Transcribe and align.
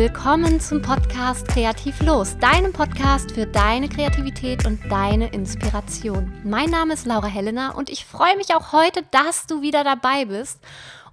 willkommen 0.00 0.60
zum 0.60 0.80
Podcast 0.80 1.46
Kreativ 1.46 2.00
Los, 2.00 2.38
deinem 2.38 2.72
Podcast 2.72 3.32
für 3.32 3.44
deine 3.44 3.86
Kreativität 3.86 4.64
und 4.64 4.80
deine 4.90 5.28
Inspiration. 5.28 6.32
Mein 6.42 6.70
Name 6.70 6.94
ist 6.94 7.04
Laura 7.04 7.26
Helena 7.26 7.72
und 7.72 7.90
ich 7.90 8.06
freue 8.06 8.34
mich 8.38 8.54
auch 8.54 8.72
heute, 8.72 9.02
dass 9.10 9.46
du 9.46 9.60
wieder 9.60 9.84
dabei 9.84 10.24
bist. 10.24 10.58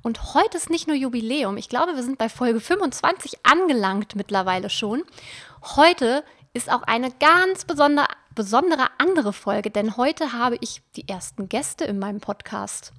Und 0.03 0.33
heute 0.33 0.55
ist 0.55 0.69
nicht 0.69 0.87
nur 0.87 0.95
Jubiläum, 0.95 1.57
ich 1.57 1.67
glaube, 1.67 1.97
wir 1.97 2.03
sind 2.03 2.17
bei 2.17 2.29
Folge 2.29 2.61
25 2.61 3.45
angelangt 3.45 4.15
mittlerweile 4.15 4.69
schon. 4.69 5.03
Heute 5.75 6.23
ist 6.53 6.71
auch 6.71 6.83
eine 6.83 7.11
ganz 7.11 7.65
besondere, 7.65 8.07
besondere 8.35 8.87
andere 8.99 9.33
Folge, 9.33 9.69
denn 9.69 9.97
heute 9.97 10.31
habe 10.31 10.55
ich 10.61 10.81
die 10.95 11.09
ersten 11.09 11.49
Gäste 11.49 11.83
in 11.83 11.99
meinem 11.99 12.21
Podcast. 12.21 12.93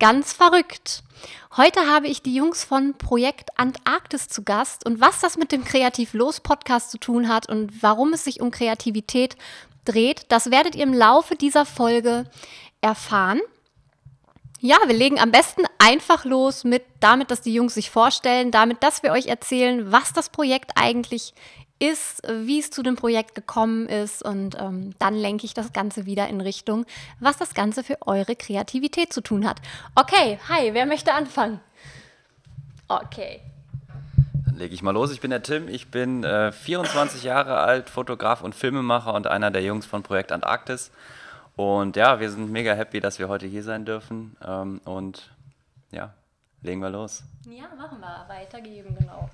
Ganz 0.00 0.32
verrückt. 0.32 1.02
Heute 1.58 1.86
habe 1.86 2.08
ich 2.08 2.22
die 2.22 2.34
Jungs 2.34 2.64
von 2.64 2.94
Projekt 2.96 3.50
Antarktis 3.58 4.28
zu 4.28 4.42
Gast 4.42 4.86
und 4.86 4.98
was 4.98 5.20
das 5.20 5.36
mit 5.36 5.52
dem 5.52 5.62
Kreativ 5.62 6.14
Los 6.14 6.40
Podcast 6.40 6.90
zu 6.90 6.96
tun 6.96 7.28
hat 7.28 7.50
und 7.50 7.82
warum 7.82 8.14
es 8.14 8.24
sich 8.24 8.40
um 8.40 8.50
Kreativität 8.50 9.36
dreht, 9.84 10.24
das 10.30 10.50
werdet 10.50 10.74
ihr 10.74 10.84
im 10.84 10.94
Laufe 10.94 11.36
dieser 11.36 11.66
Folge 11.66 12.24
erfahren. 12.80 13.42
Ja, 14.60 14.78
wir 14.86 14.94
legen 14.94 15.20
am 15.20 15.32
besten 15.32 15.64
einfach 15.78 16.24
los 16.24 16.64
mit 16.64 16.82
damit, 17.00 17.30
dass 17.30 17.42
die 17.42 17.52
Jungs 17.52 17.74
sich 17.74 17.90
vorstellen, 17.90 18.50
damit, 18.50 18.82
dass 18.82 19.02
wir 19.02 19.12
euch 19.12 19.26
erzählen, 19.26 19.92
was 19.92 20.14
das 20.14 20.30
Projekt 20.30 20.72
eigentlich 20.76 21.34
ist, 21.80 22.22
wie 22.28 22.60
es 22.60 22.70
zu 22.70 22.82
dem 22.82 22.94
Projekt 22.94 23.34
gekommen 23.34 23.88
ist 23.88 24.22
und 24.22 24.56
ähm, 24.60 24.94
dann 24.98 25.14
lenke 25.14 25.46
ich 25.46 25.54
das 25.54 25.72
Ganze 25.72 26.06
wieder 26.06 26.28
in 26.28 26.40
Richtung, 26.40 26.84
was 27.18 27.38
das 27.38 27.54
Ganze 27.54 27.82
für 27.82 27.96
eure 28.06 28.36
Kreativität 28.36 29.12
zu 29.12 29.22
tun 29.22 29.48
hat. 29.48 29.60
Okay, 29.94 30.38
hi, 30.48 30.74
wer 30.74 30.86
möchte 30.86 31.12
anfangen? 31.14 31.58
Okay. 32.86 33.40
Dann 34.46 34.56
lege 34.56 34.74
ich 34.74 34.82
mal 34.82 34.90
los. 34.90 35.10
Ich 35.10 35.20
bin 35.20 35.30
der 35.30 35.42
Tim, 35.42 35.68
ich 35.68 35.90
bin 35.90 36.22
äh, 36.22 36.52
24 36.52 37.22
Jahre 37.22 37.58
alt, 37.58 37.88
Fotograf 37.88 38.42
und 38.42 38.54
Filmemacher 38.54 39.14
und 39.14 39.26
einer 39.26 39.50
der 39.50 39.62
Jungs 39.62 39.86
von 39.86 40.02
Projekt 40.02 40.32
Antarktis. 40.32 40.90
Und 41.56 41.96
ja, 41.96 42.20
wir 42.20 42.30
sind 42.30 42.50
mega 42.50 42.74
happy, 42.74 43.00
dass 43.00 43.18
wir 43.18 43.28
heute 43.28 43.46
hier 43.46 43.62
sein 43.62 43.84
dürfen. 43.84 44.36
Ähm, 44.46 44.80
und 44.84 45.30
ja, 45.92 46.12
legen 46.62 46.80
wir 46.80 46.90
los. 46.90 47.22
Ja, 47.46 47.74
machen 47.76 48.00
wir. 48.00 48.26
Weitergeben, 48.28 48.96
genau. 48.98 49.30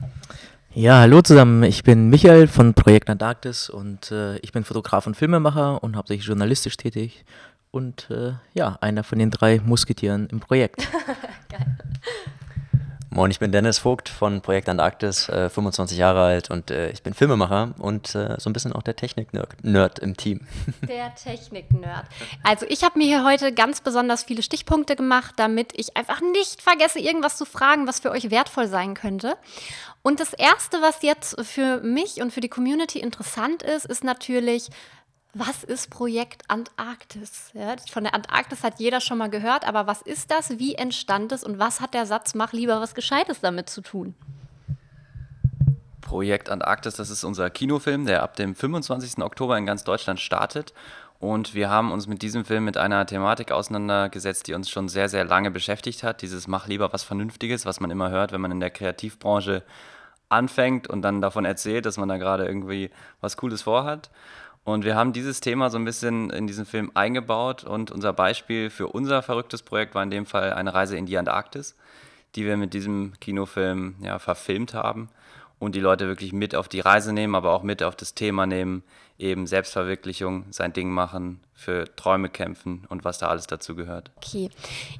Ja, 0.78 1.00
hallo 1.00 1.22
zusammen. 1.22 1.62
Ich 1.62 1.84
bin 1.84 2.10
Michael 2.10 2.48
von 2.48 2.74
Projekt 2.74 3.08
Antarktis 3.08 3.70
und 3.70 4.12
äh, 4.12 4.36
ich 4.40 4.52
bin 4.52 4.62
Fotograf 4.62 5.06
und 5.06 5.16
Filmemacher 5.16 5.82
und 5.82 5.96
hauptsächlich 5.96 6.26
journalistisch 6.26 6.76
tätig 6.76 7.24
und 7.70 8.10
äh, 8.10 8.34
ja, 8.52 8.76
einer 8.82 9.02
von 9.02 9.18
den 9.18 9.30
drei 9.30 9.58
Musketieren 9.64 10.26
im 10.26 10.38
Projekt. 10.38 10.86
Geil. 11.48 11.78
Moin, 13.16 13.30
ich 13.30 13.38
bin 13.38 13.50
Dennis 13.50 13.78
Vogt 13.78 14.10
von 14.10 14.42
Projekt 14.42 14.68
Antarktis, 14.68 15.30
äh, 15.30 15.48
25 15.48 15.96
Jahre 15.96 16.20
alt 16.20 16.50
und 16.50 16.70
äh, 16.70 16.90
ich 16.90 17.02
bin 17.02 17.14
Filmemacher 17.14 17.72
und 17.78 18.14
äh, 18.14 18.36
so 18.38 18.50
ein 18.50 18.52
bisschen 18.52 18.74
auch 18.74 18.82
der 18.82 18.94
Technik-Nerd 18.94 19.98
im 20.00 20.18
Team. 20.18 20.46
Der 20.86 21.14
Technik-Nerd. 21.14 22.04
Also 22.42 22.66
ich 22.68 22.84
habe 22.84 22.98
mir 22.98 23.06
hier 23.06 23.24
heute 23.24 23.54
ganz 23.54 23.80
besonders 23.80 24.24
viele 24.24 24.42
Stichpunkte 24.42 24.96
gemacht, 24.96 25.32
damit 25.38 25.72
ich 25.76 25.96
einfach 25.96 26.20
nicht 26.20 26.60
vergesse, 26.60 26.98
irgendwas 26.98 27.38
zu 27.38 27.46
fragen, 27.46 27.86
was 27.86 28.00
für 28.00 28.10
euch 28.10 28.30
wertvoll 28.30 28.68
sein 28.68 28.92
könnte. 28.92 29.38
Und 30.02 30.20
das 30.20 30.34
Erste, 30.34 30.82
was 30.82 31.00
jetzt 31.00 31.42
für 31.42 31.80
mich 31.80 32.20
und 32.20 32.34
für 32.34 32.42
die 32.42 32.50
Community 32.50 32.98
interessant 33.00 33.62
ist, 33.62 33.86
ist 33.86 34.04
natürlich, 34.04 34.68
was 35.38 35.64
ist 35.64 35.90
Projekt 35.90 36.42
Antarktis? 36.48 37.50
Ja, 37.52 37.76
von 37.90 38.04
der 38.04 38.14
Antarktis 38.14 38.62
hat 38.62 38.80
jeder 38.80 39.00
schon 39.00 39.18
mal 39.18 39.28
gehört, 39.28 39.66
aber 39.66 39.86
was 39.86 40.00
ist 40.02 40.30
das? 40.30 40.58
Wie 40.58 40.74
entstand 40.74 41.32
es 41.32 41.44
und 41.44 41.58
was 41.58 41.80
hat 41.80 41.94
der 41.94 42.06
Satz 42.06 42.34
Mach 42.34 42.52
lieber 42.52 42.80
was 42.80 42.94
Gescheites 42.94 43.40
damit 43.40 43.68
zu 43.68 43.82
tun? 43.82 44.14
Projekt 46.00 46.48
Antarktis, 46.48 46.94
das 46.94 47.10
ist 47.10 47.24
unser 47.24 47.50
Kinofilm, 47.50 48.06
der 48.06 48.22
ab 48.22 48.36
dem 48.36 48.54
25. 48.54 49.22
Oktober 49.22 49.58
in 49.58 49.66
ganz 49.66 49.84
Deutschland 49.84 50.20
startet. 50.20 50.72
Und 51.18 51.54
wir 51.54 51.68
haben 51.68 51.92
uns 51.92 52.06
mit 52.06 52.22
diesem 52.22 52.44
Film 52.44 52.64
mit 52.64 52.76
einer 52.76 53.04
Thematik 53.06 53.50
auseinandergesetzt, 53.50 54.46
die 54.46 54.54
uns 54.54 54.70
schon 54.70 54.88
sehr, 54.88 55.08
sehr 55.08 55.24
lange 55.24 55.50
beschäftigt 55.50 56.02
hat. 56.02 56.22
Dieses 56.22 56.46
Mach 56.46 56.66
lieber 56.66 56.92
was 56.92 57.02
Vernünftiges, 57.04 57.66
was 57.66 57.80
man 57.80 57.90
immer 57.90 58.10
hört, 58.10 58.32
wenn 58.32 58.40
man 58.40 58.52
in 58.52 58.60
der 58.60 58.70
Kreativbranche 58.70 59.62
anfängt 60.28 60.88
und 60.88 61.02
dann 61.02 61.20
davon 61.20 61.44
erzählt, 61.44 61.86
dass 61.86 61.98
man 61.98 62.08
da 62.08 62.16
gerade 62.16 62.46
irgendwie 62.46 62.90
was 63.20 63.36
Cooles 63.36 63.62
vorhat. 63.62 64.10
Und 64.66 64.84
wir 64.84 64.96
haben 64.96 65.12
dieses 65.12 65.40
Thema 65.40 65.70
so 65.70 65.78
ein 65.78 65.84
bisschen 65.84 66.28
in 66.30 66.48
diesen 66.48 66.66
Film 66.66 66.90
eingebaut. 66.94 67.62
Und 67.62 67.92
unser 67.92 68.12
Beispiel 68.12 68.68
für 68.68 68.88
unser 68.88 69.22
verrücktes 69.22 69.62
Projekt 69.62 69.94
war 69.94 70.02
in 70.02 70.10
dem 70.10 70.26
Fall 70.26 70.52
eine 70.52 70.74
Reise 70.74 70.96
in 70.96 71.06
die 71.06 71.16
Antarktis, 71.16 71.76
die 72.34 72.44
wir 72.44 72.56
mit 72.56 72.74
diesem 72.74 73.12
Kinofilm 73.20 73.94
ja, 74.00 74.18
verfilmt 74.18 74.74
haben 74.74 75.08
und 75.60 75.76
die 75.76 75.80
Leute 75.80 76.08
wirklich 76.08 76.32
mit 76.32 76.56
auf 76.56 76.66
die 76.66 76.80
Reise 76.80 77.12
nehmen, 77.12 77.36
aber 77.36 77.52
auch 77.52 77.62
mit 77.62 77.80
auf 77.84 77.94
das 77.94 78.14
Thema 78.14 78.44
nehmen, 78.44 78.82
eben 79.18 79.46
Selbstverwirklichung, 79.46 80.44
sein 80.50 80.72
Ding 80.72 80.90
machen, 80.90 81.40
für 81.54 81.86
Träume 81.96 82.28
kämpfen 82.28 82.84
und 82.90 83.04
was 83.04 83.18
da 83.18 83.28
alles 83.28 83.46
dazu 83.46 83.74
gehört. 83.74 84.10
Okay. 84.16 84.50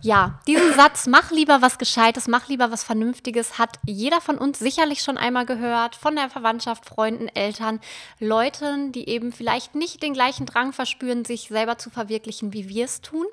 Ja, 0.01 0.41
diesen 0.47 0.73
Satz, 0.73 1.07
mach 1.07 1.31
lieber 1.31 1.61
was 1.61 1.79
Gescheites, 1.79 2.29
mach 2.29 2.49
lieber 2.49 2.71
was 2.71 2.83
Vernünftiges, 2.83 3.59
hat 3.59 3.79
jeder 3.85 4.23
von 4.23 4.39
uns 4.39 4.59
sicherlich 4.59 5.03
schon 5.03 5.19
einmal 5.19 5.45
gehört, 5.45 5.97
von 5.97 6.17
der 6.17 6.31
Verwandtschaft, 6.31 6.87
Freunden, 6.87 7.29
Eltern, 7.29 7.81
Leuten, 8.19 8.91
die 8.93 9.09
eben 9.09 9.33
vielleicht 9.33 9.75
nicht 9.75 10.03
den 10.03 10.15
gleichen 10.15 10.47
Drang 10.47 10.73
verspüren, 10.73 11.27
sich 11.27 11.49
selber 11.49 11.77
zu 11.77 11.91
verwirklichen, 11.91 12.55
wie 12.55 12.69
wir 12.69 12.87
es 12.87 13.03
tun. 13.03 13.27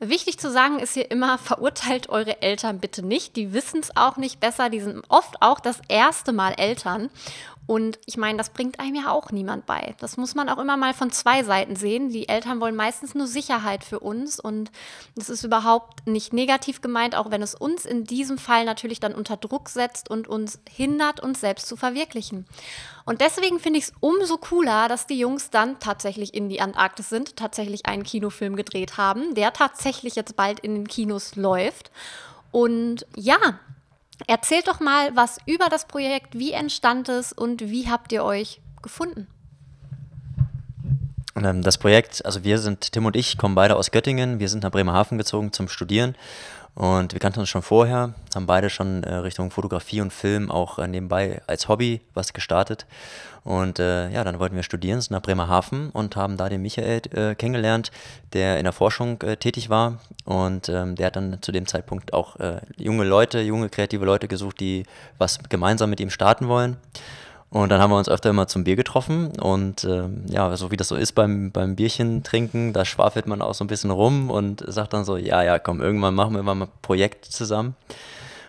Wichtig 0.00 0.38
zu 0.38 0.50
sagen 0.50 0.80
ist 0.80 0.94
hier 0.94 1.10
immer, 1.10 1.38
verurteilt 1.38 2.08
eure 2.08 2.42
Eltern 2.42 2.80
bitte 2.80 3.04
nicht. 3.04 3.36
Die 3.36 3.52
wissen 3.52 3.80
es 3.80 3.96
auch 3.96 4.16
nicht 4.16 4.40
besser. 4.40 4.68
Die 4.68 4.80
sind 4.80 5.04
oft 5.08 5.40
auch 5.40 5.60
das 5.60 5.80
erste 5.88 6.32
Mal 6.32 6.54
Eltern. 6.54 7.10
Und 7.66 7.98
ich 8.04 8.18
meine, 8.18 8.36
das 8.36 8.50
bringt 8.50 8.78
einem 8.78 8.96
ja 8.96 9.10
auch 9.10 9.30
niemand 9.30 9.64
bei. 9.64 9.94
Das 9.98 10.18
muss 10.18 10.34
man 10.34 10.50
auch 10.50 10.58
immer 10.58 10.76
mal 10.76 10.92
von 10.92 11.10
zwei 11.10 11.42
Seiten 11.42 11.76
sehen. 11.76 12.10
Die 12.10 12.28
Eltern 12.28 12.60
wollen 12.60 12.76
meistens 12.76 13.14
nur 13.14 13.26
Sicherheit 13.26 13.84
für 13.84 14.00
uns 14.00 14.38
und 14.38 14.70
das 15.16 15.30
ist 15.30 15.44
überhaupt 15.44 16.06
nicht 16.06 16.34
negativ 16.34 16.82
gemeint, 16.82 17.14
auch 17.14 17.30
wenn 17.30 17.40
es 17.40 17.54
uns 17.54 17.86
in 17.86 18.04
diesem 18.04 18.36
Fall 18.36 18.66
natürlich 18.66 19.00
dann 19.00 19.14
unter 19.14 19.38
Druck 19.38 19.70
setzt 19.70 20.10
und 20.10 20.28
uns 20.28 20.60
hindert, 20.68 21.20
uns 21.20 21.40
selbst 21.40 21.66
zu 21.66 21.76
verwirklichen. 21.76 22.44
Und 23.06 23.22
deswegen 23.22 23.58
finde 23.58 23.78
ich 23.78 23.86
es 23.86 23.92
umso 24.00 24.36
cooler, 24.36 24.88
dass 24.88 25.06
die 25.06 25.18
Jungs 25.18 25.48
dann 25.48 25.78
tatsächlich 25.78 26.34
in 26.34 26.50
die 26.50 26.60
Antarktis 26.60 27.08
sind, 27.08 27.36
tatsächlich 27.36 27.86
einen 27.86 28.02
Kinofilm 28.02 28.56
gedreht 28.56 28.98
haben, 28.98 29.34
der 29.34 29.54
tatsächlich 29.54 30.16
jetzt 30.16 30.36
bald 30.36 30.60
in 30.60 30.74
den 30.74 30.88
Kinos 30.88 31.36
läuft. 31.36 31.90
Und 32.50 33.06
ja, 33.16 33.58
Erzählt 34.26 34.68
doch 34.68 34.80
mal 34.80 35.14
was 35.16 35.38
über 35.46 35.68
das 35.68 35.86
Projekt, 35.86 36.38
wie 36.38 36.52
entstand 36.52 37.08
es 37.08 37.32
und 37.32 37.70
wie 37.70 37.88
habt 37.88 38.12
ihr 38.12 38.24
euch 38.24 38.60
gefunden? 38.82 39.28
Ähm, 41.36 41.62
das 41.62 41.78
Projekt, 41.78 42.24
also 42.24 42.44
wir 42.44 42.58
sind, 42.58 42.92
Tim 42.92 43.06
und 43.06 43.16
ich, 43.16 43.38
kommen 43.38 43.54
beide 43.54 43.76
aus 43.76 43.90
Göttingen. 43.90 44.38
Wir 44.38 44.48
sind 44.48 44.62
nach 44.62 44.70
Bremerhaven 44.70 45.18
gezogen 45.18 45.52
zum 45.52 45.68
Studieren 45.68 46.14
und 46.74 47.12
wir 47.12 47.20
kannten 47.20 47.38
uns 47.38 47.48
schon 47.48 47.62
vorher, 47.62 48.14
haben 48.34 48.46
beide 48.46 48.68
schon 48.68 49.04
äh, 49.04 49.14
Richtung 49.14 49.52
Fotografie 49.52 50.00
und 50.00 50.12
Film 50.12 50.50
auch 50.50 50.78
äh, 50.78 50.88
nebenbei 50.88 51.40
als 51.46 51.68
Hobby 51.68 52.00
was 52.14 52.32
gestartet. 52.32 52.86
Und 53.44 53.78
äh, 53.78 54.10
ja, 54.10 54.24
dann 54.24 54.38
wollten 54.38 54.56
wir 54.56 54.62
studieren, 54.62 55.00
sind 55.00 55.12
nach 55.12 55.22
Bremerhaven 55.22 55.90
und 55.90 56.16
haben 56.16 56.36
da 56.36 56.48
den 56.48 56.62
Michael 56.62 57.02
äh, 57.12 57.34
kennengelernt, 57.34 57.92
der 58.32 58.58
in 58.58 58.64
der 58.64 58.72
Forschung 58.72 59.18
tätig 59.18 59.68
war. 59.68 60.00
Und 60.24 60.68
ähm, 60.68 60.96
der 60.96 61.06
hat 61.06 61.16
dann 61.16 61.38
zu 61.42 61.52
dem 61.52 61.66
Zeitpunkt 61.66 62.12
auch 62.12 62.36
junge 62.76 63.04
Leute, 63.04 63.40
junge 63.40 63.68
kreative 63.68 64.04
Leute 64.04 64.28
gesucht, 64.28 64.60
die 64.60 64.84
was 65.18 65.38
gemeinsam 65.48 65.90
mit 65.90 66.00
ihm 66.00 66.10
starten 66.10 66.48
wollen. 66.48 66.78
Und 67.54 67.68
dann 67.68 67.80
haben 67.80 67.92
wir 67.92 67.98
uns 67.98 68.08
öfter 68.08 68.30
immer 68.30 68.48
zum 68.48 68.64
Bier 68.64 68.74
getroffen 68.74 69.30
und 69.40 69.84
ähm, 69.84 70.24
ja, 70.26 70.56
so 70.56 70.72
wie 70.72 70.76
das 70.76 70.88
so 70.88 70.96
ist 70.96 71.12
beim, 71.12 71.52
beim 71.52 71.76
Bierchen 71.76 72.24
trinken, 72.24 72.72
da 72.72 72.84
schwafelt 72.84 73.28
man 73.28 73.40
auch 73.42 73.54
so 73.54 73.62
ein 73.62 73.68
bisschen 73.68 73.92
rum 73.92 74.28
und 74.28 74.64
sagt 74.66 74.92
dann 74.92 75.04
so, 75.04 75.16
ja, 75.16 75.40
ja, 75.44 75.60
komm, 75.60 75.80
irgendwann 75.80 76.16
machen 76.16 76.34
wir 76.34 76.42
mal 76.42 76.56
ein 76.56 76.68
Projekt 76.82 77.26
zusammen. 77.26 77.76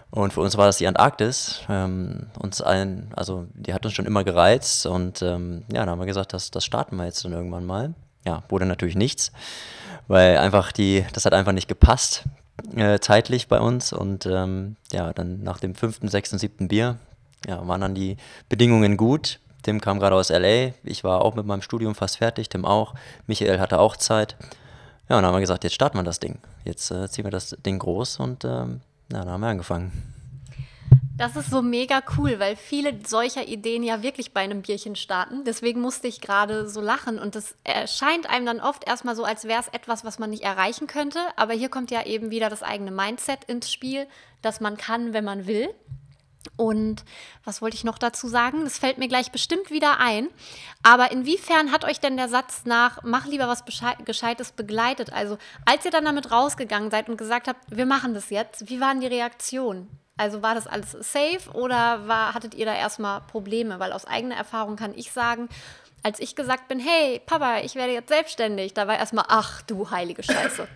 Und 0.09 0.33
für 0.33 0.41
uns 0.41 0.57
war 0.57 0.65
das 0.65 0.77
die 0.77 0.87
Antarktis. 0.87 1.61
Ähm, 1.69 2.31
uns 2.39 2.63
allen, 2.63 3.11
also 3.15 3.45
die 3.53 3.75
hat 3.75 3.85
uns 3.85 3.93
schon 3.93 4.07
immer 4.07 4.23
gereizt 4.23 4.87
und 4.87 5.21
ähm, 5.21 5.65
ja, 5.71 5.81
dann 5.81 5.91
haben 5.91 5.99
wir 5.99 6.07
gesagt, 6.07 6.33
das, 6.33 6.49
das 6.49 6.65
starten 6.65 6.95
wir 6.95 7.05
jetzt 7.05 7.23
dann 7.23 7.33
irgendwann 7.33 7.67
mal. 7.67 7.93
Ja, 8.25 8.41
wurde 8.49 8.65
natürlich 8.65 8.95
nichts, 8.95 9.31
weil 10.07 10.39
einfach 10.39 10.71
die, 10.71 11.05
das 11.13 11.25
hat 11.25 11.33
einfach 11.33 11.51
nicht 11.51 11.67
gepasst 11.67 12.23
äh, 12.75 12.97
zeitlich 12.97 13.49
bei 13.49 13.59
uns 13.59 13.93
und 13.93 14.25
ähm, 14.25 14.77
ja, 14.91 15.13
dann 15.13 15.43
nach 15.43 15.59
dem 15.59 15.75
fünften, 15.75 16.07
sechsten, 16.07 16.39
siebten 16.39 16.69
Bier 16.69 16.97
ja, 17.47 17.67
waren 17.67 17.81
dann 17.81 17.95
die 17.95 18.17
Bedingungen 18.49 18.97
gut. 18.97 19.39
Tim 19.63 19.81
kam 19.81 19.99
gerade 19.99 20.15
aus 20.15 20.29
LA, 20.29 20.73
ich 20.83 21.03
war 21.03 21.21
auch 21.21 21.33
mit 21.33 21.45
meinem 21.45 21.61
Studium 21.61 21.95
fast 21.95 22.17
fertig, 22.17 22.49
Tim 22.49 22.65
auch, 22.65 22.93
Michael 23.25 23.59
hatte 23.59 23.79
auch 23.79 23.97
Zeit. 23.97 24.35
Ja, 25.09 25.17
und 25.17 25.23
dann 25.23 25.25
haben 25.25 25.35
wir 25.35 25.41
gesagt, 25.41 25.63
jetzt 25.63 25.73
starten 25.73 25.97
wir 25.97 26.03
das 26.03 26.19
Ding. 26.19 26.39
Jetzt 26.63 26.91
äh, 26.91 27.09
ziehen 27.09 27.25
wir 27.25 27.31
das 27.31 27.55
Ding 27.65 27.79
groß 27.79 28.19
und 28.19 28.45
ähm, 28.45 28.81
ja, 29.11 29.19
dann 29.19 29.29
haben 29.29 29.41
wir 29.41 29.47
angefangen. 29.47 29.91
Das 31.17 31.37
ist 31.37 31.49
so 31.49 31.61
mega 31.61 32.01
cool, 32.17 32.39
weil 32.39 32.57
viele 32.57 32.99
solcher 33.05 33.47
Ideen 33.47 33.83
ja 33.83 34.03
wirklich 34.03 34.33
bei 34.33 34.41
einem 34.41 34.63
Bierchen 34.63 34.97
starten. 34.97 35.45
Deswegen 35.45 35.79
musste 35.79 36.09
ich 36.09 36.19
gerade 36.19 36.67
so 36.67 36.81
lachen. 36.81 37.19
Und 37.19 37.35
das 37.35 37.55
erscheint 37.63 38.29
einem 38.29 38.45
dann 38.45 38.59
oft 38.59 38.85
erstmal 38.85 39.15
so, 39.15 39.23
als 39.23 39.45
wäre 39.45 39.61
es 39.61 39.69
etwas, 39.69 40.03
was 40.03 40.19
man 40.19 40.29
nicht 40.29 40.43
erreichen 40.43 40.87
könnte. 40.87 41.19
Aber 41.37 41.53
hier 41.53 41.69
kommt 41.69 41.89
ja 41.89 42.05
eben 42.05 42.31
wieder 42.31 42.49
das 42.49 42.63
eigene 42.63 42.91
Mindset 42.91 43.45
ins 43.45 43.71
Spiel, 43.71 44.07
dass 44.41 44.59
man 44.59 44.75
kann, 44.75 45.13
wenn 45.13 45.23
man 45.23 45.47
will. 45.47 45.69
Und 46.57 47.03
was 47.43 47.61
wollte 47.61 47.75
ich 47.75 47.83
noch 47.83 47.97
dazu 47.97 48.27
sagen? 48.27 48.63
Das 48.63 48.77
fällt 48.77 48.97
mir 48.97 49.07
gleich 49.07 49.31
bestimmt 49.31 49.71
wieder 49.71 49.99
ein. 49.99 50.29
Aber 50.83 51.11
inwiefern 51.11 51.71
hat 51.71 51.85
euch 51.85 51.99
denn 51.99 52.17
der 52.17 52.29
Satz 52.29 52.63
nach, 52.65 52.99
mach 53.03 53.25
lieber 53.25 53.47
was 53.47 53.63
Gescheites 54.05 54.51
begleitet? 54.51 55.13
Also, 55.13 55.37
als 55.65 55.85
ihr 55.85 55.91
dann 55.91 56.05
damit 56.05 56.31
rausgegangen 56.31 56.91
seid 56.91 57.09
und 57.09 57.17
gesagt 57.17 57.47
habt, 57.47 57.59
wir 57.69 57.85
machen 57.85 58.13
das 58.13 58.29
jetzt, 58.29 58.69
wie 58.69 58.79
waren 58.79 59.01
die 59.01 59.07
Reaktionen? 59.07 59.89
Also 60.17 60.41
war 60.41 60.55
das 60.55 60.65
alles 60.65 60.91
safe 60.91 61.51
oder 61.53 62.07
war, 62.07 62.33
hattet 62.33 62.55
ihr 62.55 62.65
da 62.65 62.73
erstmal 62.73 63.21
Probleme? 63.21 63.79
Weil 63.79 63.91
aus 63.91 64.05
eigener 64.05 64.35
Erfahrung 64.35 64.77
kann 64.77 64.93
ich 64.95 65.11
sagen, 65.11 65.49
als 66.03 66.19
ich 66.19 66.35
gesagt 66.35 66.67
bin, 66.67 66.79
hey 66.79 67.19
Papa, 67.25 67.59
ich 67.59 67.75
werde 67.75 67.91
jetzt 67.91 68.09
selbstständig, 68.09 68.73
da 68.73 68.87
war 68.87 68.97
erstmal, 68.97 69.25
ach 69.27 69.61
du 69.63 69.89
heilige 69.91 70.23
Scheiße. 70.23 70.67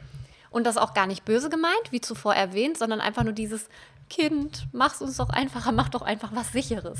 Und 0.50 0.66
das 0.66 0.78
auch 0.78 0.96
gar 0.96 1.06
nicht 1.06 1.26
böse 1.26 1.50
gemeint, 1.50 1.92
wie 1.92 2.02
zuvor 2.02 2.34
erwähnt, 2.34 2.78
sondern 2.78 3.00
einfach 3.00 3.24
nur 3.24 3.34
dieses, 3.34 3.70
Kind, 4.10 4.68
mach's 4.72 5.02
uns 5.02 5.18
doch 5.18 5.30
einfacher, 5.30 5.72
mach 5.72 5.90
doch 5.90 6.02
einfach 6.02 6.32
was 6.34 6.52
Sicheres. 6.52 7.00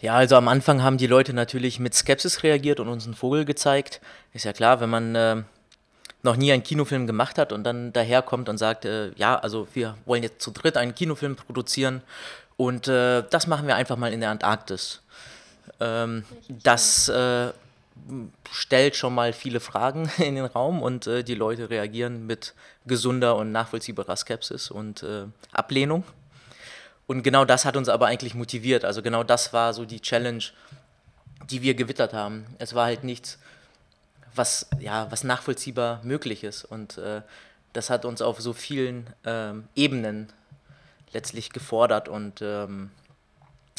Ja, 0.00 0.14
also 0.14 0.36
am 0.36 0.48
Anfang 0.48 0.82
haben 0.82 0.98
die 0.98 1.06
Leute 1.06 1.32
natürlich 1.32 1.80
mit 1.80 1.94
Skepsis 1.94 2.42
reagiert 2.42 2.80
und 2.80 2.88
uns 2.88 3.06
einen 3.06 3.14
Vogel 3.14 3.44
gezeigt. 3.44 4.00
Ist 4.32 4.44
ja 4.44 4.52
klar, 4.52 4.80
wenn 4.80 4.90
man 4.90 5.14
äh, 5.14 5.42
noch 6.22 6.36
nie 6.36 6.52
einen 6.52 6.62
Kinofilm 6.62 7.06
gemacht 7.06 7.38
hat 7.38 7.52
und 7.52 7.64
dann 7.64 7.92
daherkommt 7.92 8.48
und 8.48 8.58
sagt, 8.58 8.84
äh, 8.84 9.12
ja, 9.16 9.36
also 9.38 9.68
wir 9.74 9.96
wollen 10.06 10.22
jetzt 10.22 10.42
zu 10.42 10.50
dritt 10.50 10.76
einen 10.76 10.94
Kinofilm 10.94 11.36
produzieren 11.36 12.02
und 12.56 12.88
äh, 12.88 13.22
das 13.28 13.46
machen 13.46 13.66
wir 13.66 13.76
einfach 13.76 13.96
mal 13.96 14.12
in 14.12 14.20
der 14.20 14.30
Antarktis. 14.30 15.02
Ähm, 15.80 16.24
das 16.48 17.08
äh, 17.08 17.50
stellt 18.50 18.96
schon 18.96 19.14
mal 19.14 19.32
viele 19.32 19.60
Fragen 19.60 20.10
in 20.18 20.36
den 20.36 20.46
Raum 20.46 20.82
und 20.82 21.06
äh, 21.06 21.24
die 21.24 21.34
Leute 21.34 21.70
reagieren 21.70 22.26
mit 22.26 22.54
gesunder 22.86 23.36
und 23.36 23.52
nachvollziehbarer 23.52 24.16
Skepsis 24.16 24.70
und 24.70 25.02
äh, 25.02 25.24
Ablehnung. 25.52 26.04
Und 27.06 27.22
genau 27.22 27.44
das 27.44 27.64
hat 27.64 27.76
uns 27.76 27.88
aber 27.88 28.06
eigentlich 28.06 28.34
motiviert. 28.34 28.84
Also 28.84 29.02
genau 29.02 29.22
das 29.22 29.52
war 29.52 29.74
so 29.74 29.84
die 29.84 30.00
Challenge, 30.00 30.44
die 31.50 31.62
wir 31.62 31.74
gewittert 31.74 32.12
haben. 32.12 32.46
Es 32.58 32.74
war 32.74 32.86
halt 32.86 33.04
nichts, 33.04 33.38
was, 34.34 34.66
ja, 34.80 35.10
was 35.10 35.24
nachvollziehbar 35.24 36.00
möglich 36.02 36.44
ist. 36.44 36.64
Und 36.64 36.98
äh, 36.98 37.22
das 37.72 37.90
hat 37.90 38.04
uns 38.04 38.22
auf 38.22 38.40
so 38.40 38.52
vielen 38.52 39.06
ähm, 39.24 39.68
Ebenen 39.74 40.32
letztlich 41.12 41.50
gefordert 41.50 42.08
und 42.08 42.42
ähm, 42.42 42.90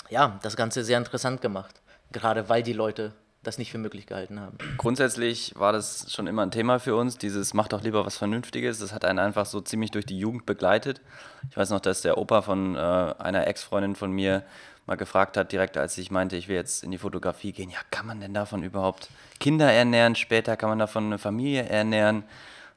ja, 0.10 0.40
das 0.44 0.56
Ganze 0.56 0.84
sehr 0.84 0.98
interessant 0.98 1.42
gemacht. 1.42 1.82
Gerade 2.12 2.48
weil 2.48 2.64
die 2.64 2.74
Leute 2.74 3.12
das 3.48 3.58
nicht 3.58 3.72
für 3.72 3.78
möglich 3.78 4.08
gehalten 4.08 4.40
haben. 4.40 4.58
Grundsätzlich 4.78 5.54
war 5.56 5.72
das 5.72 6.12
schon 6.12 6.28
immer 6.28 6.44
ein 6.44 6.52
Thema 6.52 6.80
für 6.80 6.96
uns, 6.96 7.18
dieses 7.18 7.54
macht 7.54 7.74
doch 7.74 7.82
lieber 7.82 8.06
was 8.06 8.18
Vernünftiges. 8.18 8.80
Das 8.80 8.94
hat 8.94 9.06
einen 9.06 9.20
einfach 9.20 9.46
so 9.46 9.62
ziemlich 9.62 9.92
durch 9.92 10.06
die 10.06 10.18
Jugend 10.18 10.46
begleitet. 10.46 11.02
Ich 11.50 11.58
weiß 11.58 11.70
noch, 11.70 11.80
dass 11.80 12.02
der 12.02 12.18
Opa 12.18 12.42
von 12.42 12.76
äh, 12.76 12.80
einer 12.80 13.48
Ex-Freundin 13.48 13.96
von 13.96 14.12
mir 14.12 14.44
mal 14.86 14.96
gefragt 14.96 15.38
hat, 15.38 15.52
direkt 15.52 15.78
als 15.78 15.98
ich 15.98 16.12
meinte, 16.12 16.36
ich 16.36 16.48
will 16.48 16.56
jetzt 16.56 16.84
in 16.84 16.92
die 16.92 16.98
Fotografie 16.98 17.52
gehen, 17.52 17.70
ja, 17.70 17.80
kann 17.92 18.06
man 18.06 18.20
denn 18.20 18.34
davon 18.34 18.64
überhaupt 18.64 19.10
Kinder 19.40 19.72
ernähren 19.72 20.16
später? 20.16 20.58
Kann 20.58 20.70
man 20.70 20.80
davon 20.80 21.06
eine 21.06 21.18
Familie 21.18 21.64
ernähren? 21.64 22.24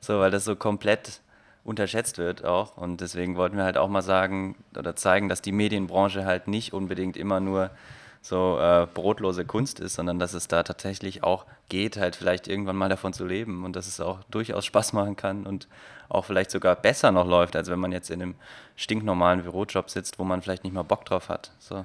So, 0.00 0.18
weil 0.18 0.30
das 0.30 0.44
so 0.44 0.56
komplett 0.56 1.20
unterschätzt 1.64 2.18
wird 2.18 2.44
auch. 2.44 2.76
Und 2.76 3.00
deswegen 3.00 3.36
wollten 3.36 3.56
wir 3.56 3.64
halt 3.64 3.76
auch 3.76 3.88
mal 3.88 4.02
sagen 4.02 4.56
oder 4.76 4.96
zeigen, 4.96 5.28
dass 5.28 5.42
die 5.42 5.52
Medienbranche 5.52 6.24
halt 6.24 6.48
nicht 6.48 6.72
unbedingt 6.72 7.16
immer 7.16 7.40
nur 7.40 7.70
so 8.20 8.58
äh, 8.58 8.86
brotlose 8.92 9.44
Kunst 9.44 9.80
ist, 9.80 9.94
sondern 9.94 10.18
dass 10.18 10.34
es 10.34 10.48
da 10.48 10.62
tatsächlich 10.62 11.22
auch 11.22 11.46
geht, 11.68 11.96
halt 11.96 12.16
vielleicht 12.16 12.48
irgendwann 12.48 12.76
mal 12.76 12.88
davon 12.88 13.12
zu 13.12 13.24
leben 13.24 13.64
und 13.64 13.76
dass 13.76 13.86
es 13.86 14.00
auch 14.00 14.20
durchaus 14.30 14.64
Spaß 14.66 14.92
machen 14.92 15.16
kann 15.16 15.46
und 15.46 15.68
auch 16.08 16.24
vielleicht 16.24 16.50
sogar 16.50 16.76
besser 16.76 17.12
noch 17.12 17.26
läuft, 17.26 17.56
als 17.56 17.68
wenn 17.70 17.78
man 17.78 17.92
jetzt 17.92 18.10
in 18.10 18.22
einem 18.22 18.34
stinknormalen 18.76 19.42
Bürojob 19.42 19.90
sitzt, 19.90 20.18
wo 20.18 20.24
man 20.24 20.42
vielleicht 20.42 20.64
nicht 20.64 20.72
mal 20.72 20.82
Bock 20.82 21.04
drauf 21.04 21.28
hat. 21.28 21.52
So. 21.58 21.84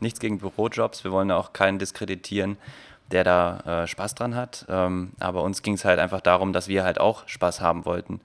Nichts 0.00 0.20
gegen 0.20 0.38
Bürojobs, 0.38 1.04
wir 1.04 1.12
wollen 1.12 1.30
auch 1.30 1.52
keinen 1.52 1.78
diskreditieren, 1.78 2.58
der 3.10 3.24
da 3.24 3.82
äh, 3.82 3.86
Spaß 3.86 4.14
dran 4.14 4.34
hat. 4.34 4.66
Ähm, 4.68 5.12
aber 5.20 5.42
uns 5.42 5.62
ging 5.62 5.74
es 5.74 5.84
halt 5.84 5.98
einfach 5.98 6.20
darum, 6.20 6.52
dass 6.52 6.68
wir 6.68 6.84
halt 6.84 7.00
auch 7.00 7.26
Spaß 7.26 7.60
haben 7.60 7.84
wollten. 7.84 8.20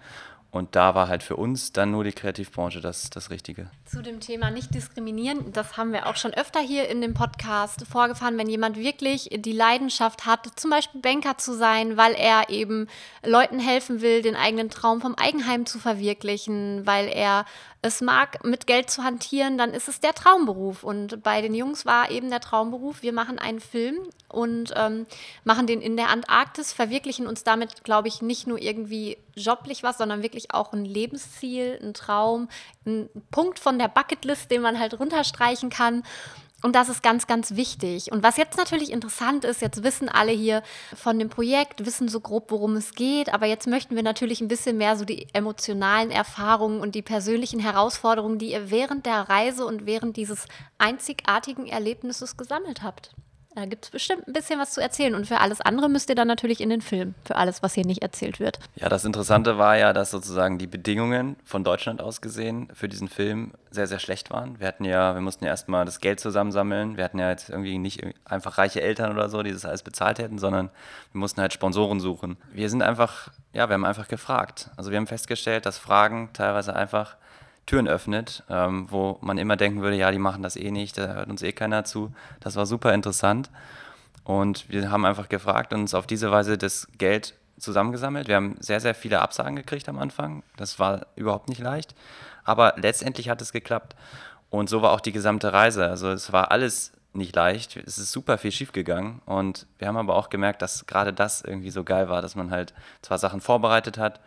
Und 0.52 0.76
da 0.76 0.96
war 0.96 1.08
halt 1.08 1.24
für 1.24 1.38
uns 1.38 1.72
dann 1.72 1.92
nur 1.92 2.04
die 2.04 2.12
Kreativbranche 2.12 2.82
das, 2.82 3.10
das 3.10 3.30
Richtige. 3.30 3.72
Zu 3.86 4.02
dem 4.02 4.20
Thema 4.20 4.52
nicht 4.52 4.76
diskriminieren, 4.76 5.54
das 5.54 5.78
haben 5.78 5.94
wir 5.94 6.08
auch 6.08 6.18
schon 6.18 6.34
öfter 6.34 6.60
hier 6.60 6.90
in 6.90 7.00
dem 7.00 7.14
Podcast 7.14 7.86
vorgefahren, 7.90 8.38
wenn 8.38 8.50
jemand 8.50 8.78
wirklich 8.78 9.30
die 9.34 9.54
Leidenschaft 9.54 10.26
hat, 10.26 10.60
zum 10.60 10.72
Beispiel 10.72 11.00
Banker 11.00 11.38
zu 11.38 11.54
sein, 11.54 11.96
weil 11.96 12.14
er 12.16 12.50
eben 12.50 12.88
Leuten 13.26 13.60
helfen 13.60 14.02
will, 14.02 14.22
den 14.22 14.36
eigenen 14.36 14.70
Traum 14.70 15.00
vom 15.00 15.16
Eigenheim 15.16 15.66
zu 15.66 15.80
verwirklichen, 15.80 16.86
weil 16.86 17.08
er 17.08 17.46
es 17.82 18.02
mag, 18.02 18.44
mit 18.44 18.68
Geld 18.68 18.90
zu 18.90 19.04
hantieren, 19.04 19.58
dann 19.58 19.74
ist 19.74 19.88
es 19.88 20.00
der 20.00 20.14
Traumberuf. 20.14 20.84
Und 20.84 21.24
bei 21.24 21.42
den 21.42 21.56
Jungs 21.56 21.86
war 21.86 22.12
eben 22.12 22.30
der 22.30 22.40
Traumberuf, 22.40 23.02
wir 23.02 23.14
machen 23.14 23.40
einen 23.40 23.60
Film 23.60 23.98
und 24.28 24.74
ähm, 24.76 25.08
machen 25.44 25.66
den 25.66 25.82
in 25.82 25.98
der 25.98 26.10
Antarktis, 26.10 26.74
verwirklichen 26.74 27.26
uns 27.26 27.44
damit, 27.44 27.84
glaube 27.84 28.08
ich, 28.08 28.22
nicht 28.22 28.46
nur 28.46 28.62
irgendwie 28.62 29.18
joblich 29.36 29.84
was, 29.84 29.98
sondern 29.98 30.24
wirklich 30.24 30.54
auch 30.54 30.74
ein 30.74 30.86
Lebensziel, 30.86 31.80
ein 31.82 31.94
Traum, 31.94 32.50
ein 32.86 33.10
Punkt 33.32 33.60
von 33.60 33.80
der 33.80 33.88
Bucketlist, 33.88 34.52
den 34.52 34.62
man 34.62 34.80
halt 34.80 35.00
runterstreichen 35.00 35.70
kann. 35.70 36.04
Und 36.64 36.76
das 36.76 36.90
ist 36.90 37.02
ganz, 37.02 37.26
ganz 37.26 37.56
wichtig. 37.56 38.12
Und 38.12 38.22
was 38.22 38.38
jetzt 38.38 38.58
natürlich 38.58 38.92
interessant 38.92 39.46
ist, 39.46 39.62
jetzt 39.62 39.84
wissen 39.84 40.10
alle 40.10 40.32
hier 40.32 40.62
von 40.96 41.18
dem 41.18 41.30
Projekt, 41.30 41.86
wissen 41.86 42.08
so 42.08 42.20
grob, 42.20 42.52
worum 42.52 42.76
es 42.76 42.94
geht. 42.94 43.34
Aber 43.34 43.48
jetzt 43.48 43.66
möchten 43.68 43.96
wir 43.96 44.04
natürlich 44.04 44.42
ein 44.42 44.48
bisschen 44.48 44.78
mehr 44.78 44.96
so 44.96 45.04
die 45.04 45.28
emotionalen 45.34 46.12
Erfahrungen 46.12 46.80
und 46.80 46.94
die 46.94 47.02
persönlichen 47.02 47.60
Herausforderungen, 47.60 48.38
die 48.38 48.52
ihr 48.52 48.70
während 48.70 49.08
der 49.08 49.28
Reise 49.28 49.66
und 49.66 49.86
während 49.88 50.18
dieses 50.18 50.46
einzigartigen 50.78 51.66
Erlebnisses 51.66 52.38
gesammelt 52.38 52.84
habt. 52.84 53.12
Da 53.54 53.66
gibt 53.66 53.86
es 53.86 53.92
bestimmt 53.92 54.28
ein 54.28 54.34
bisschen 54.34 54.60
was 54.60 54.72
zu 54.72 54.82
erzählen. 54.82 55.14
Und 55.14 55.28
für 55.28 55.40
alles 55.40 55.60
andere 55.60 55.90
müsst 55.90 56.10
ihr 56.10 56.16
dann 56.16 56.28
natürlich 56.28 56.62
in 56.62 56.70
den 56.70 56.82
Film, 56.82 57.16
für 57.26 57.36
alles, 57.36 57.62
was 57.62 57.74
hier 57.74 57.86
nicht 57.86 58.02
erzählt 58.02 58.40
wird. 58.40 58.60
Ja, 58.76 58.88
das 58.88 59.04
Interessante 59.04 59.58
war 59.58 59.78
ja, 59.78 59.92
dass 59.92 60.12
sozusagen 60.12 60.58
die 60.58 60.68
Bedingungen 60.68 61.36
von 61.44 61.64
Deutschland 61.64 62.02
aus 62.02 62.22
gesehen 62.22 62.70
für 62.74 62.88
diesen 62.88 63.10
Film 63.10 63.52
sehr, 63.70 63.88
sehr 63.88 64.00
schlecht 64.00 64.32
waren. 64.32 64.60
Wir 64.60 64.68
hatten 64.68 64.86
ja, 64.86 65.14
wir 65.16 65.22
mussten 65.22 65.44
ja 65.44 65.52
erstmal 65.52 65.84
das 65.84 66.00
Geld 66.00 66.22
zusammensammeln. 66.22 66.96
Wir 66.96 67.04
hatten 67.04 67.20
ja 67.20 67.30
jetzt 67.30 67.50
irgendwie 67.50 67.78
nicht 67.78 68.02
einfach 68.24 68.58
reiche 68.58 68.82
Eltern 68.82 69.12
oder 69.12 69.28
so, 69.28 69.44
die 69.44 69.52
das 69.52 69.66
alles 69.66 69.84
bezahlt 69.84 70.20
hätten, 70.20 70.40
sondern 70.40 70.70
wir 71.12 71.20
mussten 71.20 71.42
halt 71.42 71.52
Sponsoren 71.52 72.00
suchen. 72.00 72.38
Wir 72.54 72.70
sind 72.70 72.82
einfach, 72.82 73.32
ja, 73.52 73.68
wir 73.68 73.74
haben 73.74 73.86
einfach 73.86 74.08
gefragt. 74.08 74.70
Also 74.78 74.92
wir 74.92 74.98
haben 74.98 75.08
festgestellt, 75.08 75.66
dass 75.66 75.78
Fragen 75.78 76.30
teilweise 76.34 76.74
einfach 76.74 77.18
Türen 77.66 77.88
öffnet, 77.88 78.44
ähm, 78.50 78.88
wo 78.90 79.18
man 79.22 79.38
immer 79.38 79.56
denken 79.56 79.82
würde, 79.82 79.96
ja, 79.96 80.12
die 80.12 80.20
machen 80.20 80.44
das 80.44 80.56
eh 80.56 80.72
nicht, 80.72 80.98
da 80.98 81.14
hört 81.14 81.30
uns 81.30 81.42
eh 81.42 81.52
keiner 81.52 81.84
zu. 81.84 82.12
Das 82.40 82.56
war 82.56 82.66
super 82.66 82.94
interessant. 82.94 83.50
Und 84.24 84.70
wir 84.70 84.92
haben 84.92 85.06
einfach 85.06 85.30
gefragt 85.30 85.74
und 85.74 85.82
uns 85.82 85.94
auf 85.94 86.08
diese 86.08 86.32
Weise 86.32 86.58
das 86.58 86.88
Geld 86.98 87.34
zusammengesammelt. 87.58 88.28
Wir 88.28 88.36
haben 88.36 88.56
sehr, 88.60 88.80
sehr 88.80 88.96
viele 88.96 89.22
Absagen 89.22 89.56
gekriegt 89.56 89.88
am 89.90 90.00
Anfang. 90.00 90.44
Das 90.58 90.80
war 90.80 91.08
überhaupt 91.16 91.50
nicht 91.50 91.62
leicht. 91.62 91.96
Aber 92.44 92.74
letztendlich 92.78 93.30
hat 93.30 93.42
es 93.42 93.52
geklappt. 93.52 93.96
Und 94.50 94.70
so 94.70 94.82
war 94.82 94.92
auch 94.92 95.00
die 95.02 95.12
gesamte 95.12 95.54
Reise. 95.54 95.88
Also 95.88 96.10
es 96.10 96.32
war 96.34 96.52
alles 96.52 96.92
nicht 97.14 97.36
leicht. 97.36 97.78
Es 97.78 97.98
ist 97.98 98.12
super 98.12 98.38
viel 98.38 98.52
schiefgegangen. 98.52 99.22
Und 99.26 99.68
wir 99.78 99.88
haben 99.88 99.98
aber 99.98 100.16
auch 100.16 100.30
gemerkt, 100.30 100.62
dass 100.62 100.86
gerade 100.88 101.14
das 101.14 101.42
irgendwie 101.42 101.72
so 101.72 101.84
geil 101.84 102.10
war, 102.10 102.22
dass 102.22 102.36
man 102.36 102.52
halt 102.52 102.74
zwar 103.02 103.18
Sachen 103.18 103.42
vorbereitet 103.42 103.98
hat, 103.98 104.20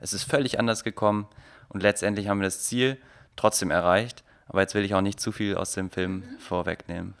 es 0.00 0.12
ist 0.12 0.24
völlig 0.24 0.58
anders 0.58 0.82
gekommen. 0.82 1.28
Und 1.72 1.82
letztendlich 1.82 2.28
haben 2.28 2.40
wir 2.40 2.46
das 2.46 2.64
Ziel 2.64 2.98
trotzdem 3.36 3.70
erreicht. 3.70 4.22
Aber 4.46 4.60
jetzt 4.60 4.74
will 4.74 4.84
ich 4.84 4.94
auch 4.94 5.00
nicht 5.00 5.20
zu 5.20 5.32
viel 5.32 5.56
aus 5.56 5.72
dem 5.72 5.90
Film 5.90 6.16
mhm. 6.16 6.38
vorwegnehmen. 6.38 7.14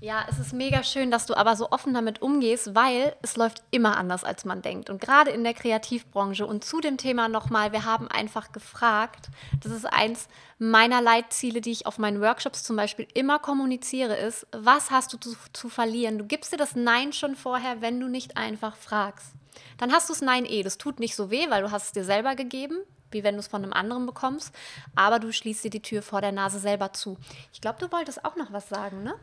Ja, 0.00 0.26
es 0.28 0.38
ist 0.38 0.52
mega 0.52 0.82
schön, 0.82 1.10
dass 1.10 1.24
du 1.24 1.34
aber 1.34 1.56
so 1.56 1.70
offen 1.70 1.94
damit 1.94 2.20
umgehst, 2.20 2.74
weil 2.74 3.16
es 3.22 3.36
läuft 3.36 3.62
immer 3.70 3.96
anders, 3.96 4.24
als 4.24 4.44
man 4.44 4.60
denkt. 4.60 4.90
Und 4.90 5.00
gerade 5.00 5.30
in 5.30 5.42
der 5.42 5.54
Kreativbranche 5.54 6.46
und 6.46 6.64
zu 6.64 6.80
dem 6.80 6.98
Thema 6.98 7.28
nochmal, 7.28 7.72
wir 7.72 7.84
haben 7.84 8.08
einfach 8.08 8.52
gefragt, 8.52 9.28
das 9.62 9.72
ist 9.72 9.86
eins 9.86 10.28
meiner 10.58 11.00
Leitziele, 11.00 11.62
die 11.62 11.72
ich 11.72 11.86
auf 11.86 11.98
meinen 11.98 12.20
Workshops 12.20 12.62
zum 12.62 12.76
Beispiel 12.76 13.08
immer 13.14 13.38
kommuniziere, 13.38 14.16
ist, 14.16 14.46
was 14.52 14.90
hast 14.90 15.14
du 15.14 15.16
zu, 15.16 15.34
zu 15.54 15.68
verlieren? 15.70 16.18
Du 16.18 16.26
gibst 16.26 16.52
dir 16.52 16.58
das 16.58 16.76
Nein 16.76 17.14
schon 17.14 17.34
vorher, 17.34 17.80
wenn 17.80 17.98
du 17.98 18.08
nicht 18.08 18.36
einfach 18.36 18.76
fragst. 18.76 19.32
Dann 19.78 19.92
hast 19.92 20.10
du 20.10 20.12
es 20.12 20.20
Nein 20.20 20.44
eh. 20.44 20.62
Das 20.62 20.76
tut 20.76 21.00
nicht 21.00 21.16
so 21.16 21.30
weh, 21.30 21.48
weil 21.48 21.62
du 21.62 21.70
hast 21.70 21.86
es 21.86 21.92
dir 21.92 22.04
selber 22.04 22.34
gegeben 22.34 22.76
wie 23.10 23.24
wenn 23.24 23.34
du 23.34 23.40
es 23.40 23.48
von 23.48 23.62
einem 23.62 23.72
anderen 23.72 24.06
bekommst, 24.06 24.54
aber 24.94 25.18
du 25.18 25.32
schließt 25.32 25.64
dir 25.64 25.70
die 25.70 25.82
Tür 25.82 26.02
vor 26.02 26.20
der 26.20 26.32
Nase 26.32 26.58
selber 26.58 26.92
zu. 26.92 27.16
Ich 27.52 27.60
glaube, 27.60 27.78
du 27.80 27.90
wolltest 27.92 28.24
auch 28.24 28.36
noch 28.36 28.52
was 28.52 28.68
sagen, 28.68 29.02
ne? 29.02 29.14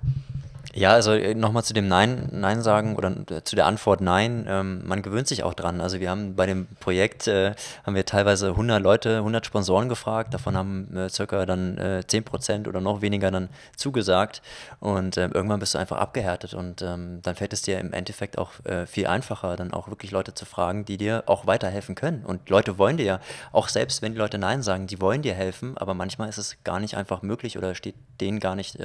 Ja, 0.72 0.91
also 0.91 1.12
äh, 1.12 1.36
nochmal 1.36 1.63
zu 1.63 1.74
dem 1.74 1.88
Nein, 1.88 2.29
Nein 2.32 2.62
sagen 2.62 2.96
oder 2.96 3.13
äh, 3.29 3.43
zu 3.43 3.55
der 3.55 3.65
Antwort 3.65 4.00
Nein. 4.00 4.46
Ähm, 4.48 4.82
man 4.88 5.01
gewöhnt 5.01 5.27
sich 5.27 5.43
auch 5.43 5.53
dran. 5.53 5.82
Also 5.82 6.00
wir 6.00 6.10
haben 6.10 6.36
bei 6.36 6.46
dem 6.46 6.67
Projekt, 6.79 7.27
äh, 7.27 7.53
haben 7.86 7.96
wir 7.96 8.05
teilweise 8.05 8.50
100 8.50 8.82
Leute, 8.82 9.17
100 9.17 9.46
Sponsoren 9.46 9.89
gefragt. 9.89 10.34
Davon 10.34 10.55
haben 10.55 10.96
äh, 10.96 11.10
circa 11.10 11.46
dann 11.46 11.77
äh, 11.77 12.03
10% 12.08 12.67
oder 12.67 12.79
noch 12.79 13.01
weniger 13.01 13.29
dann 13.29 13.50
zugesagt. 13.75 14.41
Und 14.79 15.17
äh, 15.17 15.27
irgendwann 15.27 15.60
bist 15.60 15.75
du 15.75 15.79
einfach 15.79 15.98
abgehärtet. 15.98 16.53
Und 16.53 16.82
ähm, 16.82 17.20
dann 17.22 17.36
fällt 17.36 17.51
es 17.51 17.62
dir 17.62 17.79
im 17.79 17.91
Endeffekt 17.91 18.38
auch 18.38 18.53
äh, 18.63 18.88
viel 18.88 19.08
einfacher, 19.08 19.58
dann 19.58 19.74
auch 19.74 19.89
wirklich 19.89 20.12
Leute 20.12 20.34
zu 20.34 20.46
fragen, 20.46 20.86
die 20.86 20.98
dir 20.98 21.24
auch 21.27 21.46
weiterhelfen 21.46 21.93
können. 21.96 22.25
Und 22.25 22.50
Leute 22.50 22.77
wollen 22.77 22.96
dir 22.96 23.05
ja, 23.05 23.20
auch 23.51 23.67
selbst 23.67 24.01
wenn 24.01 24.13
die 24.13 24.17
Leute 24.17 24.38
Nein 24.38 24.63
sagen, 24.63 24.88
die 24.88 25.01
wollen 25.01 25.24
dir 25.24 25.34
helfen. 25.34 25.77
Aber 25.77 25.93
manchmal 25.93 26.29
ist 26.29 26.38
es 26.38 26.55
gar 26.63 26.79
nicht 26.79 26.96
einfach 26.96 27.22
möglich 27.22 27.58
oder 27.58 27.75
steht 27.75 27.96
denen 28.22 28.39
gar 28.39 28.55
nicht 28.55 28.79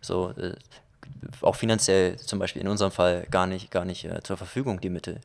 so 0.00 0.34
auch 1.42 1.56
finanziell 1.56 2.16
zum 2.16 2.38
Beispiel 2.38 2.62
in 2.62 2.68
unserem 2.68 2.92
Fall 2.92 3.26
gar 3.30 3.46
nicht, 3.46 3.70
gar 3.70 3.84
nicht 3.84 4.04
äh, 4.04 4.22
zur 4.22 4.36
Verfügung, 4.36 4.80
die 4.80 4.90
Mittel. 4.90 5.20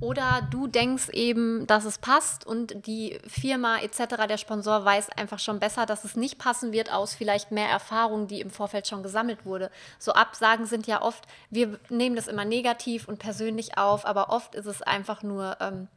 Oder 0.00 0.46
du 0.50 0.66
denkst 0.66 1.08
eben, 1.10 1.66
dass 1.66 1.84
es 1.84 1.98
passt 1.98 2.46
und 2.46 2.86
die 2.86 3.18
Firma 3.26 3.78
etc., 3.78 4.26
der 4.28 4.38
Sponsor 4.38 4.84
weiß 4.84 5.10
einfach 5.10 5.38
schon 5.38 5.60
besser, 5.60 5.86
dass 5.86 6.04
es 6.04 6.16
nicht 6.16 6.38
passen 6.38 6.72
wird 6.72 6.92
aus 6.92 7.14
vielleicht 7.14 7.52
mehr 7.52 7.68
Erfahrung, 7.68 8.26
die 8.26 8.40
im 8.40 8.50
Vorfeld 8.50 8.86
schon 8.88 9.02
gesammelt 9.02 9.46
wurde. 9.46 9.70
So 9.98 10.12
Absagen 10.12 10.66
sind 10.66 10.86
ja 10.86 11.00
oft, 11.00 11.24
wir 11.48 11.78
nehmen 11.88 12.16
das 12.16 12.26
immer 12.26 12.44
negativ 12.44 13.08
und 13.08 13.18
persönlich 13.18 13.78
auf, 13.78 14.04
aber 14.04 14.30
oft 14.30 14.54
ist 14.54 14.66
es 14.66 14.82
einfach 14.82 15.22
nur 15.22 15.56
ähm, 15.60 15.88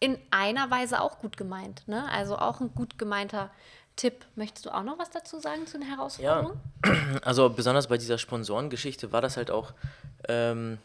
in 0.00 0.18
einer 0.30 0.70
Weise 0.70 1.00
auch 1.00 1.18
gut 1.18 1.36
gemeint. 1.36 1.88
Ne? 1.88 2.04
Also 2.10 2.38
auch 2.38 2.60
ein 2.60 2.74
gut 2.74 2.98
gemeinter 2.98 3.50
Tipp. 3.96 4.24
Möchtest 4.34 4.66
du 4.66 4.70
auch 4.70 4.82
noch 4.82 4.98
was 4.98 5.10
dazu 5.10 5.40
sagen 5.40 5.66
zu 5.66 5.78
den 5.78 5.88
Herausforderungen? 5.88 6.60
Ja, 6.84 6.92
also 7.22 7.48
besonders 7.48 7.88
bei 7.88 7.96
dieser 7.96 8.18
Sponsorengeschichte 8.18 9.10
war 9.10 9.22
das 9.22 9.36
halt 9.36 9.50
auch 9.50 9.72
ähm, 10.28 10.78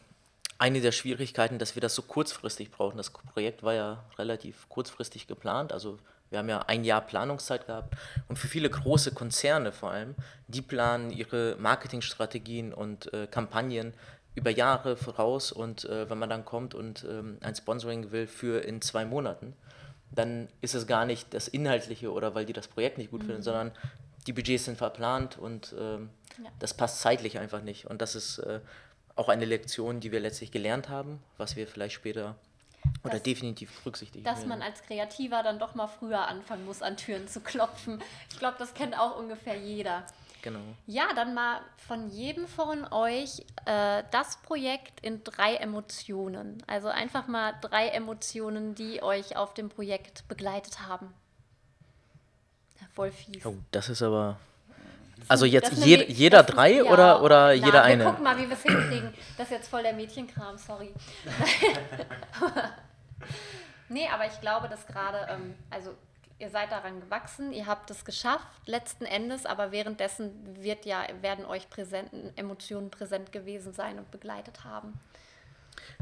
eine 0.58 0.80
der 0.80 0.92
Schwierigkeiten, 0.92 1.58
dass 1.58 1.74
wir 1.76 1.80
das 1.82 1.94
so 1.94 2.02
kurzfristig 2.02 2.70
brauchen. 2.70 2.96
Das 2.96 3.10
Projekt 3.10 3.62
war 3.62 3.74
ja 3.74 4.04
relativ 4.18 4.68
kurzfristig 4.68 5.26
geplant, 5.26 5.72
also 5.72 5.98
wir 6.30 6.38
haben 6.38 6.48
ja 6.48 6.60
ein 6.60 6.82
Jahr 6.82 7.02
Planungszeit 7.02 7.66
gehabt 7.66 7.94
und 8.28 8.38
für 8.38 8.48
viele 8.48 8.70
große 8.70 9.12
Konzerne 9.12 9.70
vor 9.70 9.90
allem, 9.90 10.14
die 10.48 10.62
planen 10.62 11.10
ihre 11.10 11.56
Marketingstrategien 11.58 12.72
und 12.72 13.12
äh, 13.12 13.26
Kampagnen 13.26 13.92
über 14.34 14.50
Jahre 14.50 14.96
voraus 14.96 15.52
und 15.52 15.84
äh, 15.84 16.08
wenn 16.08 16.18
man 16.18 16.30
dann 16.30 16.46
kommt 16.46 16.74
und 16.74 17.04
ähm, 17.04 17.36
ein 17.42 17.54
Sponsoring 17.54 18.12
will 18.12 18.26
für 18.26 18.64
in 18.64 18.80
zwei 18.80 19.04
Monaten, 19.04 19.54
dann 20.14 20.48
ist 20.60 20.74
es 20.74 20.86
gar 20.86 21.04
nicht 21.04 21.32
das 21.34 21.48
Inhaltliche 21.48 22.12
oder 22.12 22.34
weil 22.34 22.44
die 22.44 22.52
das 22.52 22.68
Projekt 22.68 22.98
nicht 22.98 23.10
gut 23.10 23.22
mhm. 23.22 23.26
finden, 23.26 23.42
sondern 23.42 23.72
die 24.26 24.32
Budgets 24.32 24.66
sind 24.66 24.78
verplant 24.78 25.38
und 25.38 25.74
ähm, 25.78 26.10
ja. 26.42 26.50
das 26.58 26.74
passt 26.74 27.00
zeitlich 27.00 27.38
einfach 27.38 27.62
nicht. 27.62 27.86
Und 27.86 28.02
das 28.02 28.14
ist 28.14 28.38
äh, 28.38 28.60
auch 29.16 29.28
eine 29.28 29.44
Lektion, 29.44 30.00
die 30.00 30.12
wir 30.12 30.20
letztlich 30.20 30.50
gelernt 30.50 30.88
haben, 30.88 31.20
was 31.38 31.56
wir 31.56 31.66
vielleicht 31.66 31.94
später 31.94 32.36
oder 33.04 33.14
das, 33.14 33.22
definitiv 33.22 33.72
berücksichtigen. 33.80 34.24
Dass 34.24 34.46
man 34.46 34.62
als 34.62 34.82
Kreativer 34.82 35.42
dann 35.42 35.58
doch 35.58 35.74
mal 35.74 35.86
früher 35.86 36.26
anfangen 36.28 36.64
muss, 36.64 36.82
an 36.82 36.96
Türen 36.96 37.28
zu 37.28 37.40
klopfen. 37.40 38.00
Ich 38.30 38.38
glaube, 38.38 38.56
das 38.58 38.74
kennt 38.74 38.98
auch 38.98 39.18
ungefähr 39.18 39.56
jeder. 39.56 40.04
Genau. 40.42 40.60
Ja, 40.86 41.14
dann 41.14 41.34
mal 41.34 41.60
von 41.76 42.10
jedem 42.10 42.48
von 42.48 42.84
euch 42.92 43.46
äh, 43.64 44.02
das 44.10 44.36
Projekt 44.42 45.00
in 45.00 45.22
drei 45.22 45.54
Emotionen. 45.54 46.62
Also 46.66 46.88
einfach 46.88 47.28
mal 47.28 47.54
drei 47.60 47.88
Emotionen, 47.88 48.74
die 48.74 49.02
euch 49.02 49.36
auf 49.36 49.54
dem 49.54 49.68
Projekt 49.68 50.26
begleitet 50.26 50.80
haben. 50.80 51.14
voll 52.92 53.12
fies. 53.12 53.46
Oh, 53.46 53.54
das 53.70 53.88
ist 53.88 54.02
aber. 54.02 54.38
Also 55.28 55.46
jetzt 55.46 55.72
je, 55.74 56.04
jeder 56.08 56.42
drei 56.42 56.72
ja, 56.72 56.82
oder, 56.82 57.22
oder 57.22 57.46
na, 57.46 57.52
jeder 57.52 57.84
eine? 57.84 58.04
Gucken 58.04 58.24
mal, 58.24 58.36
wie 58.36 58.48
wir 58.48 58.56
es 58.56 58.62
hinkriegen. 58.62 59.14
Das 59.38 59.46
ist 59.46 59.52
jetzt 59.52 59.68
voll 59.68 59.84
der 59.84 59.92
Mädchenkram, 59.92 60.58
sorry. 60.58 60.92
nee, 63.88 64.08
aber 64.12 64.26
ich 64.26 64.40
glaube, 64.40 64.68
dass 64.68 64.84
gerade, 64.88 65.28
ähm, 65.30 65.54
also 65.70 65.94
ihr 66.42 66.50
seid 66.50 66.72
daran 66.72 67.00
gewachsen, 67.00 67.52
ihr 67.52 67.66
habt 67.66 67.88
es 67.90 68.04
geschafft, 68.04 68.48
letzten 68.66 69.04
Endes, 69.04 69.46
aber 69.46 69.70
währenddessen 69.70 70.32
wird 70.60 70.84
ja, 70.84 71.06
werden 71.20 71.44
euch 71.44 71.70
präsenten, 71.70 72.36
Emotionen 72.36 72.90
präsent 72.90 73.30
gewesen 73.30 73.72
sein 73.72 73.98
und 73.98 74.10
begleitet 74.10 74.64
haben. 74.64 74.92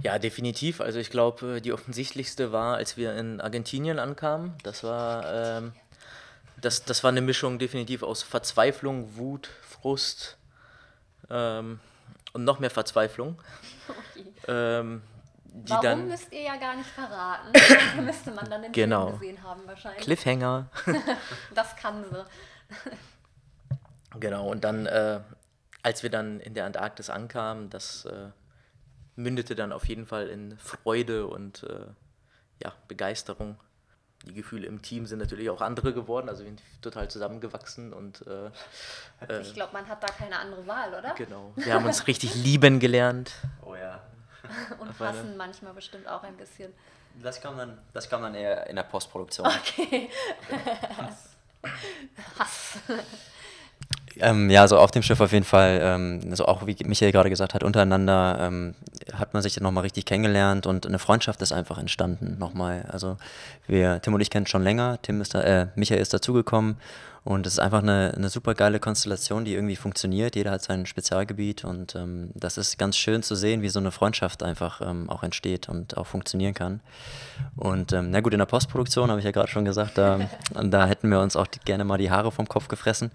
Ja, 0.02 0.18
definitiv. 0.18 0.80
Also 0.80 0.98
ich 0.98 1.10
glaube, 1.10 1.58
äh, 1.58 1.60
die 1.60 1.74
offensichtlichste 1.74 2.52
war, 2.52 2.76
als 2.76 2.96
wir 2.96 3.14
in 3.16 3.40
Argentinien 3.40 3.98
ankamen. 3.98 4.54
Das 4.62 4.82
war, 4.82 5.58
ähm, 5.58 5.72
das, 6.58 6.84
das 6.84 7.04
war 7.04 7.10
eine 7.10 7.20
Mischung 7.20 7.58
definitiv 7.58 8.02
aus 8.02 8.22
Verzweiflung, 8.22 9.16
Wut, 9.16 9.50
Frust 9.60 10.38
ähm, 11.28 11.80
und 12.32 12.44
noch 12.44 12.58
mehr 12.58 12.70
Verzweiflung. 12.70 13.40
Okay. 13.90 14.32
Ähm, 14.46 15.02
die 15.52 15.70
Warum 15.70 15.82
dann, 15.82 16.08
müsst 16.08 16.32
ihr 16.32 16.42
ja 16.42 16.56
gar 16.56 16.76
nicht 16.76 16.88
verraten. 16.88 17.52
Das 17.52 18.04
müsste 18.04 18.30
man 18.30 18.48
dann 18.48 18.64
im 18.64 18.72
genau. 18.72 19.08
Film 19.08 19.20
gesehen 19.20 19.42
haben 19.42 19.66
wahrscheinlich. 19.66 20.02
Cliffhanger. 20.02 20.68
das 21.54 21.76
kann 21.76 22.04
sie. 22.04 22.24
Genau, 24.18 24.48
und 24.48 24.64
dann, 24.64 24.86
äh, 24.86 25.20
als 25.84 26.02
wir 26.02 26.10
dann 26.10 26.40
in 26.40 26.54
der 26.54 26.64
Antarktis 26.64 27.10
ankamen, 27.10 27.70
das 27.70 28.06
äh, 28.06 28.30
mündete 29.14 29.54
dann 29.54 29.72
auf 29.72 29.86
jeden 29.86 30.04
Fall 30.04 30.26
in 30.26 30.58
Freude 30.58 31.28
und 31.28 31.62
äh, 31.62 31.86
ja, 32.62 32.72
Begeisterung. 32.88 33.56
Die 34.26 34.34
Gefühle 34.34 34.66
im 34.66 34.82
Team 34.82 35.06
sind 35.06 35.20
natürlich 35.20 35.48
auch 35.48 35.62
andere 35.62 35.94
geworden, 35.94 36.28
also 36.28 36.42
wir 36.42 36.48
sind 36.48 36.62
total 36.82 37.08
zusammengewachsen 37.08 37.92
und 37.92 38.26
äh, 38.26 38.50
äh, 39.26 39.40
ich 39.40 39.54
glaube, 39.54 39.72
man 39.72 39.88
hat 39.88 40.02
da 40.02 40.08
keine 40.08 40.38
andere 40.38 40.66
Wahl, 40.66 40.90
oder? 40.90 41.14
Genau. 41.14 41.52
Wir 41.56 41.72
haben 41.72 41.86
uns 41.86 42.06
richtig 42.06 42.34
lieben 42.34 42.80
gelernt. 42.80 43.32
Oh 43.62 43.76
ja. 43.76 44.02
Und 44.78 44.98
hassen 44.98 45.36
manchmal 45.36 45.74
bestimmt 45.74 46.08
auch 46.08 46.22
ein 46.22 46.36
bisschen. 46.36 46.72
Das 47.22 47.40
kann 47.40 47.56
man, 47.56 47.78
das 47.92 48.08
kann 48.08 48.20
man 48.20 48.34
eher 48.34 48.66
in 48.68 48.76
der 48.76 48.84
Postproduktion. 48.84 49.46
Okay. 49.46 50.08
Hass. 52.38 52.78
Ähm, 54.16 54.50
ja, 54.50 54.66
so 54.66 54.78
auf 54.78 54.90
dem 54.90 55.02
Schiff 55.02 55.20
auf 55.20 55.32
jeden 55.32 55.44
Fall, 55.44 55.80
ähm, 55.82 56.20
also 56.30 56.46
auch 56.46 56.66
wie 56.66 56.76
Michael 56.84 57.12
gerade 57.12 57.30
gesagt 57.30 57.54
hat, 57.54 57.62
untereinander 57.62 58.38
ähm, 58.40 58.74
hat 59.14 59.34
man 59.34 59.42
sich 59.42 59.54
dann 59.54 59.64
nochmal 59.64 59.82
richtig 59.82 60.04
kennengelernt 60.04 60.66
und 60.66 60.86
eine 60.86 60.98
Freundschaft 60.98 61.42
ist 61.42 61.52
einfach 61.52 61.78
entstanden 61.78 62.36
nochmal. 62.38 62.86
Also 62.88 63.16
wir, 63.66 64.00
Tim 64.02 64.14
und 64.14 64.20
ich 64.20 64.30
kennen 64.30 64.46
schon 64.46 64.62
länger, 64.62 64.98
Tim 65.02 65.20
ist 65.20 65.34
da, 65.34 65.42
äh, 65.42 65.66
Michael 65.74 66.00
ist 66.00 66.14
dazugekommen 66.14 66.76
und 67.22 67.46
es 67.46 67.54
ist 67.54 67.58
einfach 67.58 67.82
eine, 67.82 68.14
eine 68.16 68.30
super 68.30 68.54
geile 68.54 68.80
Konstellation, 68.80 69.44
die 69.44 69.54
irgendwie 69.54 69.76
funktioniert. 69.76 70.36
Jeder 70.36 70.52
hat 70.52 70.62
sein 70.62 70.86
Spezialgebiet 70.86 71.64
und 71.64 71.94
ähm, 71.94 72.30
das 72.34 72.56
ist 72.56 72.78
ganz 72.78 72.96
schön 72.96 73.22
zu 73.22 73.34
sehen, 73.34 73.60
wie 73.60 73.68
so 73.68 73.78
eine 73.78 73.90
Freundschaft 73.90 74.42
einfach 74.42 74.80
ähm, 74.80 75.10
auch 75.10 75.22
entsteht 75.22 75.68
und 75.68 75.98
auch 75.98 76.06
funktionieren 76.06 76.54
kann. 76.54 76.80
Und 77.56 77.92
ähm, 77.92 78.10
na 78.10 78.20
gut, 78.20 78.32
in 78.32 78.38
der 78.38 78.46
Postproduktion 78.46 79.10
habe 79.10 79.20
ich 79.20 79.26
ja 79.26 79.32
gerade 79.32 79.48
schon 79.48 79.66
gesagt, 79.66 79.98
da, 79.98 80.30
da 80.62 80.86
hätten 80.86 81.10
wir 81.10 81.20
uns 81.20 81.36
auch 81.36 81.46
die, 81.46 81.60
gerne 81.60 81.84
mal 81.84 81.98
die 81.98 82.10
Haare 82.10 82.32
vom 82.32 82.48
Kopf 82.48 82.68
gefressen. 82.68 83.10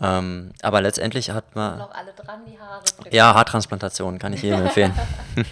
Ähm, 0.00 0.52
aber 0.62 0.80
letztendlich 0.80 1.30
hat 1.30 1.56
man. 1.56 1.78
Noch 1.78 1.92
alle 1.92 2.12
dran, 2.12 2.40
die 2.46 2.58
Haare. 2.58 2.82
Ja, 3.10 3.34
Haartransplantation 3.34 4.18
kann 4.18 4.32
ich 4.32 4.42
jedem 4.42 4.62
empfehlen. 4.62 4.92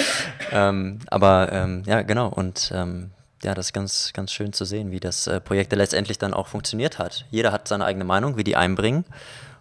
ähm, 0.50 1.00
aber 1.08 1.52
ähm, 1.52 1.82
ja, 1.86 2.02
genau. 2.02 2.28
Und 2.28 2.72
ähm, 2.74 3.12
ja, 3.44 3.54
das 3.54 3.66
ist 3.66 3.72
ganz, 3.72 4.12
ganz 4.12 4.32
schön 4.32 4.52
zu 4.52 4.64
sehen, 4.64 4.90
wie 4.90 5.00
das 5.00 5.26
äh, 5.26 5.40
Projekt 5.40 5.72
letztendlich 5.72 6.18
dann 6.18 6.34
auch 6.34 6.48
funktioniert 6.48 6.98
hat. 6.98 7.26
Jeder 7.30 7.52
hat 7.52 7.68
seine 7.68 7.84
eigene 7.84 8.04
Meinung, 8.04 8.36
wie 8.36 8.44
die 8.44 8.56
einbringen. 8.56 9.04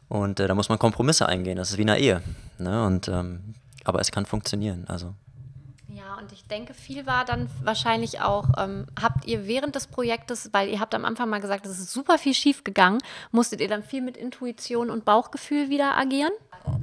Und 0.07 0.39
äh, 0.39 0.47
da 0.47 0.55
muss 0.55 0.69
man 0.69 0.77
Kompromisse 0.77 1.27
eingehen. 1.27 1.57
Das 1.57 1.71
ist 1.71 1.77
wie 1.77 1.83
in 1.83 1.89
einer 1.89 1.99
Ehe. 1.99 2.21
Ne? 2.57 2.85
Und, 2.85 3.07
ähm, 3.07 3.55
aber 3.83 3.99
es 3.99 4.11
kann 4.11 4.25
funktionieren. 4.25 4.85
Also. 4.87 5.13
Ich 6.33 6.47
denke, 6.47 6.73
viel 6.73 7.05
war 7.05 7.25
dann 7.25 7.49
wahrscheinlich 7.61 8.21
auch, 8.21 8.45
ähm, 8.57 8.87
habt 9.01 9.25
ihr 9.25 9.47
während 9.47 9.75
des 9.75 9.87
Projektes, 9.87 10.53
weil 10.53 10.69
ihr 10.69 10.79
habt 10.79 10.95
am 10.95 11.03
Anfang 11.03 11.29
mal 11.29 11.41
gesagt, 11.41 11.65
es 11.65 11.79
ist 11.79 11.91
super 11.91 12.17
viel 12.17 12.33
schief 12.33 12.63
gegangen, 12.63 12.99
musstet 13.31 13.59
ihr 13.59 13.67
dann 13.67 13.83
viel 13.83 14.01
mit 14.01 14.15
Intuition 14.15 14.89
und 14.89 15.03
Bauchgefühl 15.03 15.69
wieder 15.69 15.97
agieren? 15.97 16.31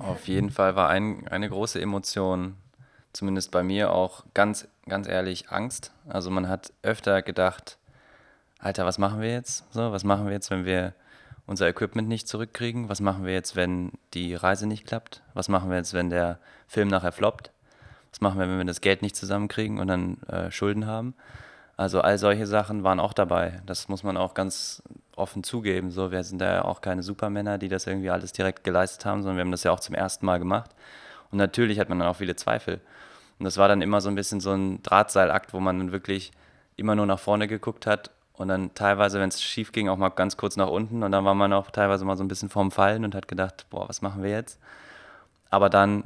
Auf 0.01 0.29
jeden 0.29 0.51
Fall 0.51 0.77
war 0.77 0.89
ein, 0.89 1.27
eine 1.29 1.49
große 1.49 1.81
Emotion 1.81 2.57
zumindest 3.13 3.51
bei 3.51 3.63
mir 3.63 3.93
auch 3.93 4.25
ganz, 4.35 4.69
ganz 4.87 5.09
ehrlich 5.09 5.51
Angst. 5.51 5.93
Also 6.09 6.31
man 6.31 6.49
hat 6.49 6.73
öfter 6.83 7.23
gedacht, 7.23 7.79
Alter, 8.59 8.85
was 8.85 8.99
machen 8.99 9.21
wir 9.21 9.31
jetzt? 9.31 9.65
So, 9.73 9.93
was 9.93 10.05
machen 10.05 10.27
wir 10.27 10.33
jetzt, 10.33 10.51
wenn 10.51 10.65
wir 10.65 10.95
unser 11.47 11.69
Equipment 11.69 12.09
nicht 12.09 12.29
zurückkriegen? 12.29 12.89
Was 12.89 13.01
machen 13.01 13.25
wir 13.25 13.33
jetzt, 13.33 13.57
wenn 13.57 13.93
die 14.15 14.35
Reise 14.35 14.67
nicht 14.67 14.87
klappt? 14.87 15.23
Was 15.33 15.49
machen 15.49 15.71
wir 15.71 15.79
jetzt, 15.79 15.95
wenn 15.95 16.11
der 16.11 16.39
Film 16.67 16.89
nachher 16.89 17.13
floppt? 17.13 17.51
Was 18.19 18.21
machen 18.21 18.41
wir, 18.41 18.49
wenn 18.49 18.59
wir 18.59 18.65
das 18.65 18.81
Geld 18.81 19.03
nicht 19.03 19.15
zusammenkriegen 19.15 19.79
und 19.79 19.87
dann 19.87 20.23
äh, 20.25 20.51
Schulden 20.51 20.87
haben? 20.87 21.15
Also 21.77 22.01
all 22.01 22.19
solche 22.19 22.49
Sachen 22.49 22.83
waren 22.83 22.99
auch 22.99 23.13
dabei. 23.13 23.63
Das 23.65 23.89
muss 23.89 24.03
man 24.03 24.17
auch 24.17 24.35
ganz 24.35 24.83
offen 25.15 25.45
zugeben. 25.45 25.93
So, 25.93 26.11
wir 26.11 26.25
sind 26.25 26.41
da 26.41 26.53
ja 26.53 26.65
auch 26.65 26.81
keine 26.81 27.05
Supermänner, 27.05 27.59
die 27.59 27.69
das 27.69 27.87
irgendwie 27.87 28.11
alles 28.11 28.33
direkt 28.33 28.65
geleistet 28.65 29.05
haben, 29.05 29.23
sondern 29.23 29.37
wir 29.37 29.45
haben 29.45 29.53
das 29.53 29.63
ja 29.63 29.71
auch 29.71 29.79
zum 29.79 29.95
ersten 29.95 30.27
Mal 30.27 30.39
gemacht. 30.39 30.73
Und 31.31 31.39
natürlich 31.39 31.79
hat 31.79 31.89
man 31.89 32.01
dann 32.01 32.09
auch 32.09 32.17
viele 32.17 32.35
Zweifel. 32.35 32.81
Und 33.39 33.45
das 33.45 33.57
war 33.57 33.69
dann 33.69 33.83
immer 33.83 34.01
so 34.01 34.09
ein 34.09 34.17
bisschen 34.17 34.41
so 34.41 34.53
ein 34.53 34.83
Drahtseilakt, 34.83 35.53
wo 35.53 35.61
man 35.61 35.79
dann 35.79 35.93
wirklich 35.93 36.33
immer 36.77 36.97
nur 36.97 37.07
nach 37.07 37.21
vorne 37.21 37.47
geguckt 37.47 37.87
hat 37.87 38.11
und 38.33 38.49
dann 38.49 38.75
teilweise, 38.75 39.21
wenn 39.21 39.29
es 39.29 39.41
schief 39.41 39.71
ging, 39.71 39.89
auch 39.89 39.97
mal 39.97 40.09
ganz 40.09 40.37
kurz 40.37 40.57
nach 40.57 40.69
unten 40.69 41.05
und 41.05 41.13
dann 41.13 41.25
war 41.25 41.35
man 41.35 41.53
auch 41.53 41.71
teilweise 41.71 42.05
mal 42.05 42.17
so 42.17 42.25
ein 42.25 42.29
bisschen 42.29 42.49
vorm 42.49 42.73
Fallen 42.73 43.05
und 43.05 43.15
hat 43.15 43.29
gedacht, 43.29 43.67
boah, 43.71 43.89
was 43.89 44.03
machen 44.03 44.23
wir 44.25 44.31
jetzt? 44.31 44.59
aber 45.51 45.71
dann 45.71 46.05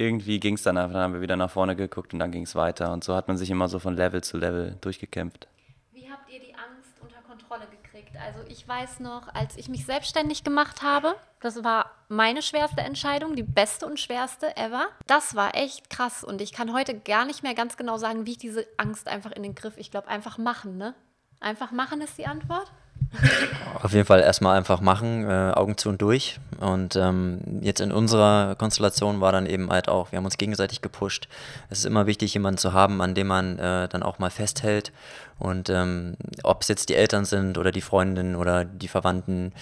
irgendwie 0.00 0.40
ging 0.40 0.54
es 0.54 0.62
dann 0.62 0.78
einfach, 0.78 0.94
dann 0.94 1.02
haben 1.02 1.14
wir 1.14 1.20
wieder 1.20 1.36
nach 1.36 1.50
vorne 1.50 1.76
geguckt 1.76 2.14
und 2.14 2.18
dann 2.18 2.32
ging 2.32 2.44
es 2.44 2.54
weiter. 2.54 2.92
Und 2.92 3.04
so 3.04 3.14
hat 3.14 3.28
man 3.28 3.36
sich 3.36 3.50
immer 3.50 3.68
so 3.68 3.78
von 3.78 3.94
Level 3.94 4.22
zu 4.24 4.38
Level 4.38 4.76
durchgekämpft. 4.80 5.46
Wie 5.92 6.10
habt 6.10 6.32
ihr 6.32 6.40
die 6.40 6.54
Angst 6.54 6.94
unter 7.02 7.20
Kontrolle 7.20 7.66
gekriegt? 7.70 8.16
Also 8.16 8.40
ich 8.48 8.66
weiß 8.66 9.00
noch, 9.00 9.28
als 9.34 9.56
ich 9.58 9.68
mich 9.68 9.84
selbstständig 9.84 10.42
gemacht 10.42 10.82
habe, 10.82 11.14
das 11.40 11.62
war 11.62 11.90
meine 12.08 12.40
schwerste 12.40 12.80
Entscheidung, 12.80 13.36
die 13.36 13.42
beste 13.42 13.86
und 13.86 14.00
schwerste 14.00 14.56
ever. 14.56 14.88
Das 15.06 15.34
war 15.34 15.54
echt 15.54 15.90
krass 15.90 16.24
und 16.24 16.40
ich 16.40 16.52
kann 16.52 16.72
heute 16.72 16.98
gar 16.98 17.26
nicht 17.26 17.42
mehr 17.42 17.54
ganz 17.54 17.76
genau 17.76 17.98
sagen, 17.98 18.24
wie 18.24 18.32
ich 18.32 18.38
diese 18.38 18.66
Angst 18.78 19.06
einfach 19.06 19.32
in 19.32 19.42
den 19.42 19.54
Griff. 19.54 19.74
Ich 19.76 19.90
glaube, 19.90 20.08
einfach 20.08 20.38
machen, 20.38 20.78
ne? 20.78 20.94
Einfach 21.40 21.72
machen 21.72 22.00
ist 22.00 22.16
die 22.16 22.26
Antwort. 22.26 22.70
Auf 23.82 23.92
jeden 23.92 24.06
Fall 24.06 24.20
erstmal 24.20 24.56
einfach 24.56 24.80
machen, 24.80 25.24
äh, 25.28 25.52
Augen 25.54 25.76
zu 25.76 25.88
und 25.88 26.00
durch. 26.02 26.38
Und 26.60 26.96
ähm, 26.96 27.40
jetzt 27.60 27.80
in 27.80 27.92
unserer 27.92 28.54
Konstellation 28.56 29.20
war 29.20 29.32
dann 29.32 29.46
eben 29.46 29.70
halt 29.70 29.88
auch, 29.88 30.12
wir 30.12 30.18
haben 30.18 30.24
uns 30.24 30.38
gegenseitig 30.38 30.82
gepusht. 30.82 31.28
Es 31.70 31.80
ist 31.80 31.84
immer 31.86 32.06
wichtig, 32.06 32.34
jemanden 32.34 32.58
zu 32.58 32.72
haben, 32.72 33.00
an 33.00 33.14
dem 33.14 33.26
man 33.26 33.58
äh, 33.58 33.88
dann 33.88 34.02
auch 34.02 34.18
mal 34.18 34.30
festhält. 34.30 34.92
Und 35.38 35.70
ähm, 35.70 36.16
ob 36.42 36.62
es 36.62 36.68
jetzt 36.68 36.90
die 36.90 36.94
Eltern 36.94 37.24
sind 37.24 37.56
oder 37.56 37.72
die 37.72 37.80
Freundinnen 37.80 38.36
oder 38.36 38.64
die 38.64 38.88
Verwandten 38.88 39.52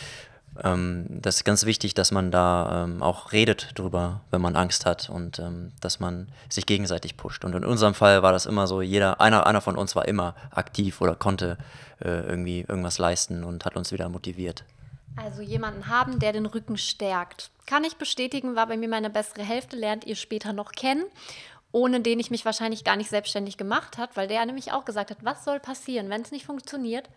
ähm, 0.64 1.06
das 1.08 1.36
ist 1.36 1.44
ganz 1.44 1.64
wichtig, 1.64 1.94
dass 1.94 2.10
man 2.10 2.30
da 2.30 2.84
ähm, 2.84 3.02
auch 3.02 3.32
redet 3.32 3.70
drüber, 3.74 4.20
wenn 4.30 4.40
man 4.40 4.56
Angst 4.56 4.86
hat 4.86 5.10
und 5.10 5.38
ähm, 5.38 5.72
dass 5.80 6.00
man 6.00 6.28
sich 6.48 6.66
gegenseitig 6.66 7.16
pusht. 7.16 7.44
Und 7.44 7.54
in 7.54 7.64
unserem 7.64 7.94
Fall 7.94 8.22
war 8.22 8.32
das 8.32 8.46
immer 8.46 8.66
so, 8.66 8.82
jeder, 8.82 9.20
einer, 9.20 9.46
einer 9.46 9.60
von 9.60 9.76
uns 9.76 9.94
war 9.96 10.08
immer 10.08 10.34
aktiv 10.50 11.00
oder 11.00 11.14
konnte 11.14 11.58
äh, 12.00 12.08
irgendwie 12.08 12.60
irgendwas 12.60 12.98
leisten 12.98 13.44
und 13.44 13.64
hat 13.64 13.76
uns 13.76 13.92
wieder 13.92 14.08
motiviert. 14.08 14.64
Also 15.16 15.42
jemanden 15.42 15.88
haben, 15.88 16.18
der 16.18 16.32
den 16.32 16.46
Rücken 16.46 16.76
stärkt. 16.76 17.50
Kann 17.66 17.84
ich 17.84 17.96
bestätigen, 17.96 18.54
war 18.54 18.66
bei 18.66 18.76
mir 18.76 18.88
meine 18.88 19.10
bessere 19.10 19.42
Hälfte, 19.42 19.76
lernt 19.76 20.04
ihr 20.04 20.16
später 20.16 20.52
noch 20.52 20.72
kennen 20.72 21.04
ohne 21.72 22.00
den 22.00 22.18
ich 22.18 22.30
mich 22.30 22.44
wahrscheinlich 22.44 22.84
gar 22.84 22.96
nicht 22.96 23.10
selbstständig 23.10 23.56
gemacht 23.56 23.98
hat, 23.98 24.16
weil 24.16 24.28
der 24.28 24.44
nämlich 24.46 24.72
auch 24.72 24.84
gesagt 24.84 25.10
hat, 25.10 25.18
was 25.22 25.44
soll 25.44 25.60
passieren, 25.60 26.08
wenn 26.08 26.22
es 26.22 26.30
nicht 26.30 26.46
funktioniert? 26.46 27.10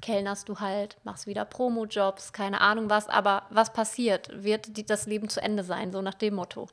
Kellnerst 0.00 0.48
du 0.48 0.60
halt, 0.60 0.96
machst 1.04 1.26
wieder 1.26 1.44
Promo-Jobs, 1.44 2.32
keine 2.32 2.60
Ahnung 2.60 2.90
was, 2.90 3.08
aber 3.08 3.42
was 3.50 3.72
passiert? 3.72 4.30
Wird 4.32 4.90
das 4.90 5.06
Leben 5.06 5.28
zu 5.28 5.42
Ende 5.42 5.64
sein, 5.64 5.92
so 5.92 6.02
nach 6.02 6.14
dem 6.14 6.34
Motto? 6.34 6.68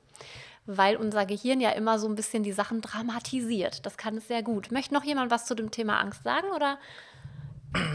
Weil 0.66 0.98
unser 0.98 1.26
Gehirn 1.26 1.62
ja 1.62 1.72
immer 1.72 1.98
so 2.00 2.08
ein 2.08 2.16
bisschen 2.16 2.44
die 2.44 2.52
Sachen 2.52 2.82
dramatisiert. 2.82 3.86
Das 3.86 3.98
kann 3.98 4.18
es 4.18 4.28
sehr 4.28 4.44
gut. 4.44 4.72
Möchte 4.72 4.94
noch 4.94 5.04
jemand 5.04 5.32
was 5.32 5.46
zu 5.46 5.56
dem 5.56 5.72
Thema 5.72 6.00
Angst 6.00 6.24
sagen 6.24 6.48
oder? 6.56 6.78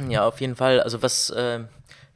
Ja, 0.09 0.27
auf 0.27 0.41
jeden 0.41 0.57
Fall. 0.57 0.81
Also 0.81 1.03
was 1.03 1.31
äh, 1.31 1.61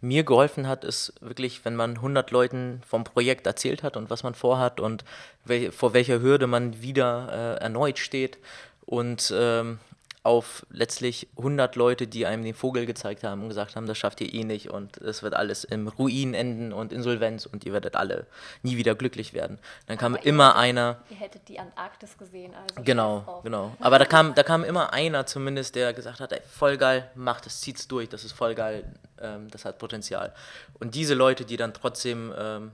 mir 0.01 0.25
geholfen 0.25 0.67
hat, 0.67 0.85
ist 0.85 1.15
wirklich, 1.21 1.65
wenn 1.65 1.77
man 1.77 1.97
100 1.97 2.31
Leuten 2.31 2.83
vom 2.87 3.05
Projekt 3.05 3.47
erzählt 3.47 3.83
hat 3.83 3.97
und 3.97 4.11
was 4.11 4.23
man 4.23 4.35
vorhat 4.35 4.81
und 4.81 5.05
wel 5.45 5.73
vor 5.73 5.95
welcher 5.95 6.21
Hürde 6.21 6.47
man 6.47 6.81
wieder 6.83 7.57
äh, 7.59 7.63
erneut 7.63 7.99
steht 7.99 8.39
und 8.85 9.33
ähm, 9.37 9.79
auf 10.27 10.67
letztlich 10.71 11.29
100 11.39 11.77
Leute, 11.77 12.09
die 12.09 12.27
einem 12.27 12.43
den 12.43 12.53
Vogel 12.53 12.85
gezeigt 12.85 13.23
haben 13.23 13.43
und 13.43 13.49
gesagt 13.49 13.77
haben, 13.77 13.87
das 13.87 13.97
schafft 13.97 14.21
ihr 14.21 14.35
eh 14.35 14.43
nicht 14.43 14.71
und 14.71 14.97
es 14.99 15.23
wird 15.23 15.35
alles 15.35 15.63
im 15.63 15.87
Ruin 15.87 16.35
enden 16.35 16.73
und 16.73 16.93
Insolvenz 16.93 17.47
und 17.47 17.65
ihr 17.65 17.73
werdet 17.73 17.95
alle 17.95 18.27
nie 18.65 18.77
wieder 18.77 18.97
glücklich 18.97 19.35
werden. 19.35 19.61
Dann 19.87 19.99
kam 19.99 20.15
Aber 20.15 20.27
immer 20.27 20.49
ihr, 20.49 20.57
einer. 20.57 20.97
Ihr 21.11 21.17
hättet 21.19 21.49
die 21.49 21.61
Antarktis 21.61 22.19
gesehen, 22.19 22.53
also. 22.55 22.83
Genau, 22.83 23.41
genau. 23.45 23.77
Aber 23.79 24.01
da 24.01 24.05
kam, 24.05 24.35
da 24.35 24.43
kam 24.43 24.65
immer 24.65 24.93
einer 24.93 25.27
zumindest, 25.27 25.77
der 25.77 25.93
gesagt 25.93 26.19
hat, 26.19 26.33
ey, 26.33 26.41
voll 26.45 26.77
geil, 26.77 27.09
macht 27.15 27.47
es, 27.47 27.61
zieht's 27.61 27.87
durch, 27.87 28.09
das 28.09 28.25
ist 28.25 28.33
voll 28.33 28.57
geil, 28.57 28.83
ähm, 29.21 29.49
das 29.53 29.65
hat 29.65 29.79
Potenzial. 29.79 30.35
Und 30.81 30.97
diese 30.97 31.15
Leute, 31.15 31.45
die 31.45 31.57
dann 31.57 31.73
trotzdem 31.73 32.35
ähm, 32.37 32.73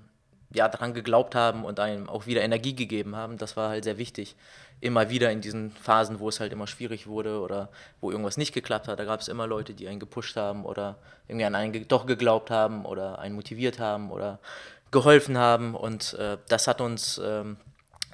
ja, 0.54 0.68
daran 0.68 0.94
geglaubt 0.94 1.34
haben 1.34 1.66
und 1.66 1.78
einem 1.80 2.08
auch 2.08 2.24
wieder 2.24 2.40
Energie 2.40 2.74
gegeben 2.74 3.14
haben, 3.14 3.36
das 3.36 3.58
war 3.58 3.68
halt 3.68 3.84
sehr 3.84 3.98
wichtig 3.98 4.36
immer 4.82 5.10
wieder 5.10 5.30
in 5.30 5.40
diesen 5.40 5.70
Phasen, 5.70 6.18
wo 6.18 6.28
es 6.28 6.40
halt 6.40 6.52
immer 6.52 6.66
schwierig 6.66 7.06
wurde 7.06 7.40
oder 7.40 7.68
wo 8.00 8.10
irgendwas 8.10 8.36
nicht 8.36 8.52
geklappt 8.52 8.88
hat, 8.88 8.98
da 8.98 9.04
gab 9.04 9.20
es 9.20 9.28
immer 9.28 9.46
Leute, 9.46 9.74
die 9.74 9.86
einen 9.86 10.00
gepusht 10.00 10.36
haben 10.36 10.64
oder 10.64 10.96
irgendwie 11.28 11.46
an 11.46 11.54
einen 11.54 11.86
doch 11.86 12.04
geglaubt 12.04 12.50
haben 12.50 12.84
oder 12.84 13.20
einen 13.20 13.36
motiviert 13.36 13.78
haben 13.78 14.10
oder 14.10 14.40
geholfen 14.90 15.38
haben. 15.38 15.76
Und 15.76 16.14
äh, 16.14 16.36
das 16.48 16.66
hat 16.66 16.80
uns 16.80 17.20
ähm, 17.24 17.58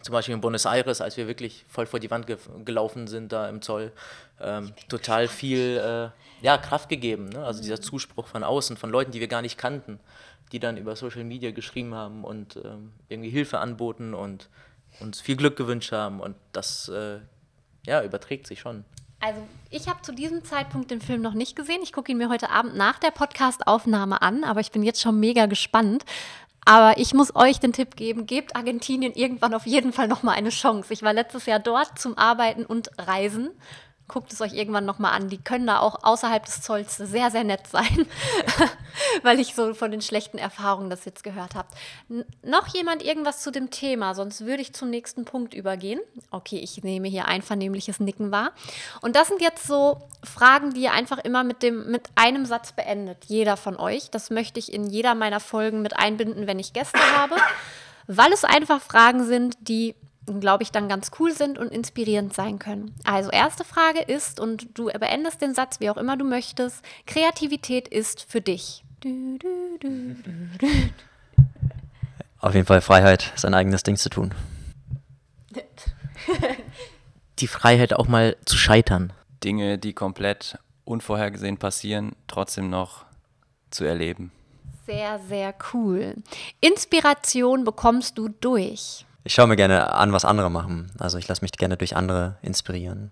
zum 0.02 0.12
Beispiel 0.12 0.34
in 0.34 0.42
Buenos 0.42 0.66
Aires, 0.66 1.00
als 1.00 1.16
wir 1.16 1.26
wirklich 1.26 1.64
voll 1.68 1.86
vor 1.86 2.00
die 2.00 2.10
Wand 2.10 2.26
ge 2.26 2.36
gelaufen 2.66 3.06
sind, 3.06 3.32
da 3.32 3.48
im 3.48 3.62
Zoll, 3.62 3.90
ähm, 4.38 4.74
total 4.88 5.26
viel 5.26 5.78
äh, 5.78 6.44
ja, 6.44 6.58
Kraft 6.58 6.90
gegeben. 6.90 7.30
Ne? 7.30 7.44
Also 7.44 7.62
dieser 7.62 7.80
Zuspruch 7.80 8.26
von 8.26 8.44
außen, 8.44 8.76
von 8.76 8.90
Leuten, 8.90 9.10
die 9.10 9.20
wir 9.20 9.28
gar 9.28 9.42
nicht 9.42 9.56
kannten, 9.56 10.00
die 10.52 10.60
dann 10.60 10.76
über 10.76 10.96
Social 10.96 11.24
Media 11.24 11.50
geschrieben 11.50 11.94
haben 11.94 12.24
und 12.24 12.56
ähm, 12.56 12.92
irgendwie 13.08 13.30
Hilfe 13.30 13.58
anboten 13.58 14.12
und 14.12 14.50
uns 15.00 15.20
viel 15.20 15.36
Glück 15.36 15.56
gewünscht 15.56 15.92
haben 15.92 16.20
und 16.20 16.36
das 16.52 16.88
äh, 16.88 17.18
ja, 17.86 18.02
überträgt 18.02 18.46
sich 18.46 18.60
schon. 18.60 18.84
Also 19.20 19.40
ich 19.70 19.88
habe 19.88 20.02
zu 20.02 20.12
diesem 20.12 20.44
Zeitpunkt 20.44 20.90
den 20.90 21.00
Film 21.00 21.22
noch 21.22 21.34
nicht 21.34 21.56
gesehen. 21.56 21.80
Ich 21.82 21.92
gucke 21.92 22.12
ihn 22.12 22.18
mir 22.18 22.28
heute 22.28 22.50
Abend 22.50 22.76
nach 22.76 22.98
der 22.98 23.10
Podcast-Aufnahme 23.10 24.22
an, 24.22 24.44
aber 24.44 24.60
ich 24.60 24.70
bin 24.70 24.82
jetzt 24.82 25.00
schon 25.00 25.18
mega 25.18 25.46
gespannt. 25.46 26.04
Aber 26.64 26.98
ich 26.98 27.14
muss 27.14 27.34
euch 27.34 27.58
den 27.60 27.72
Tipp 27.72 27.96
geben, 27.96 28.26
gebt 28.26 28.54
Argentinien 28.54 29.14
irgendwann 29.14 29.54
auf 29.54 29.66
jeden 29.66 29.92
Fall 29.92 30.06
nochmal 30.06 30.36
eine 30.36 30.50
Chance. 30.50 30.92
Ich 30.92 31.02
war 31.02 31.14
letztes 31.14 31.46
Jahr 31.46 31.58
dort 31.58 31.98
zum 31.98 32.16
Arbeiten 32.18 32.64
und 32.64 32.90
Reisen 32.98 33.50
guckt 34.08 34.32
es 34.32 34.40
euch 34.40 34.54
irgendwann 34.54 34.86
nochmal 34.86 35.12
an. 35.12 35.28
Die 35.28 35.38
können 35.38 35.66
da 35.66 35.80
auch 35.80 36.02
außerhalb 36.02 36.44
des 36.44 36.62
Zolls 36.62 36.96
sehr, 36.96 37.30
sehr 37.30 37.44
nett 37.44 37.66
sein, 37.66 38.06
weil 39.22 39.38
ich 39.38 39.54
so 39.54 39.74
von 39.74 39.90
den 39.90 40.00
schlechten 40.00 40.38
Erfahrungen 40.38 40.90
das 40.90 41.04
jetzt 41.04 41.22
gehört 41.22 41.54
habe. 41.54 41.68
Noch 42.42 42.66
jemand 42.68 43.04
irgendwas 43.04 43.42
zu 43.42 43.50
dem 43.50 43.70
Thema? 43.70 44.14
Sonst 44.14 44.44
würde 44.44 44.62
ich 44.62 44.72
zum 44.72 44.90
nächsten 44.90 45.24
Punkt 45.26 45.54
übergehen. 45.54 46.00
Okay, 46.30 46.58
ich 46.58 46.82
nehme 46.82 47.08
hier 47.08 47.26
einvernehmliches 47.26 48.00
Nicken 48.00 48.32
wahr. 48.32 48.52
Und 49.02 49.14
das 49.14 49.28
sind 49.28 49.42
jetzt 49.42 49.66
so 49.66 50.00
Fragen, 50.24 50.72
die 50.72 50.82
ihr 50.82 50.92
einfach 50.92 51.18
immer 51.18 51.44
mit, 51.44 51.62
dem, 51.62 51.90
mit 51.90 52.08
einem 52.14 52.46
Satz 52.46 52.72
beendet. 52.72 53.26
Jeder 53.26 53.56
von 53.56 53.76
euch. 53.76 54.10
Das 54.10 54.30
möchte 54.30 54.58
ich 54.58 54.72
in 54.72 54.88
jeder 54.88 55.14
meiner 55.14 55.40
Folgen 55.40 55.82
mit 55.82 55.96
einbinden, 55.98 56.46
wenn 56.46 56.58
ich 56.58 56.72
Gäste 56.72 56.98
habe. 57.16 57.36
Weil 58.06 58.32
es 58.32 58.44
einfach 58.44 58.80
Fragen 58.80 59.24
sind, 59.24 59.56
die 59.60 59.94
glaube 60.40 60.62
ich, 60.62 60.70
dann 60.70 60.88
ganz 60.88 61.10
cool 61.18 61.32
sind 61.32 61.58
und 61.58 61.68
inspirierend 61.68 62.34
sein 62.34 62.58
können. 62.58 62.94
Also 63.04 63.30
erste 63.30 63.64
Frage 63.64 64.00
ist, 64.00 64.40
und 64.40 64.78
du 64.78 64.86
beendest 64.86 65.40
den 65.40 65.54
Satz, 65.54 65.80
wie 65.80 65.90
auch 65.90 65.96
immer 65.96 66.16
du 66.16 66.24
möchtest, 66.24 66.84
Kreativität 67.06 67.88
ist 67.88 68.22
für 68.22 68.40
dich. 68.40 68.84
Du, 69.00 69.38
du, 69.38 69.78
du, 69.80 70.16
Auf 72.40 72.54
jeden 72.54 72.66
Fall 72.66 72.80
Freiheit, 72.80 73.32
sein 73.36 73.54
eigenes 73.54 73.82
Ding 73.82 73.96
zu 73.96 74.10
tun. 74.10 74.34
Die 77.38 77.46
Freiheit 77.46 77.94
auch 77.94 78.08
mal 78.08 78.36
zu 78.44 78.56
scheitern. 78.56 79.12
Dinge, 79.44 79.78
die 79.78 79.92
komplett 79.92 80.58
unvorhergesehen 80.84 81.58
passieren, 81.58 82.16
trotzdem 82.26 82.70
noch 82.70 83.04
zu 83.70 83.84
erleben. 83.84 84.32
Sehr, 84.86 85.20
sehr 85.28 85.54
cool. 85.72 86.16
Inspiration 86.60 87.64
bekommst 87.64 88.18
du 88.18 88.28
durch 88.28 89.04
ich 89.28 89.34
schaue 89.34 89.46
mir 89.46 89.56
gerne 89.56 89.92
an, 89.92 90.10
was 90.14 90.24
andere 90.24 90.50
machen. 90.50 90.90
Also 90.98 91.18
ich 91.18 91.28
lasse 91.28 91.42
mich 91.42 91.52
gerne 91.52 91.76
durch 91.76 91.94
andere 91.94 92.38
inspirieren. 92.40 93.10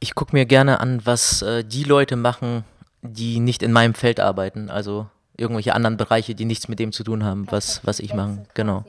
Ich 0.00 0.14
gucke 0.14 0.34
mir 0.34 0.46
gerne 0.46 0.80
an, 0.80 1.04
was 1.04 1.42
äh, 1.42 1.62
die 1.62 1.84
Leute 1.84 2.16
machen, 2.16 2.64
die 3.02 3.38
nicht 3.38 3.62
in 3.62 3.70
meinem 3.70 3.92
Feld 3.92 4.18
arbeiten. 4.18 4.70
Also 4.70 5.10
irgendwelche 5.36 5.74
anderen 5.74 5.98
Bereiche, 5.98 6.34
die 6.34 6.46
nichts 6.46 6.68
mit 6.68 6.78
dem 6.78 6.90
zu 6.90 7.04
tun 7.04 7.22
haben, 7.22 7.46
was, 7.50 7.84
was 7.84 8.00
ich 8.00 8.14
mache. 8.14 8.46
Genau. 8.54 8.86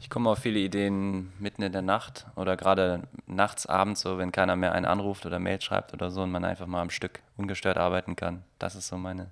Ich 0.00 0.08
komme 0.08 0.30
auf 0.30 0.38
viele 0.38 0.58
Ideen 0.58 1.34
mitten 1.38 1.60
in 1.60 1.72
der 1.72 1.82
Nacht 1.82 2.24
oder 2.34 2.56
gerade 2.56 3.02
nachts, 3.26 3.66
abends, 3.66 4.00
so 4.00 4.16
wenn 4.16 4.32
keiner 4.32 4.56
mehr 4.56 4.72
einen 4.72 4.86
anruft 4.86 5.26
oder 5.26 5.38
Mail 5.38 5.60
schreibt 5.60 5.92
oder 5.92 6.10
so 6.10 6.22
und 6.22 6.30
man 6.30 6.46
einfach 6.46 6.66
mal 6.66 6.80
am 6.80 6.88
Stück 6.88 7.20
ungestört 7.36 7.76
arbeiten 7.76 8.16
kann. 8.16 8.42
Das 8.58 8.74
ist 8.74 8.88
so 8.88 8.96
meine, 8.96 9.26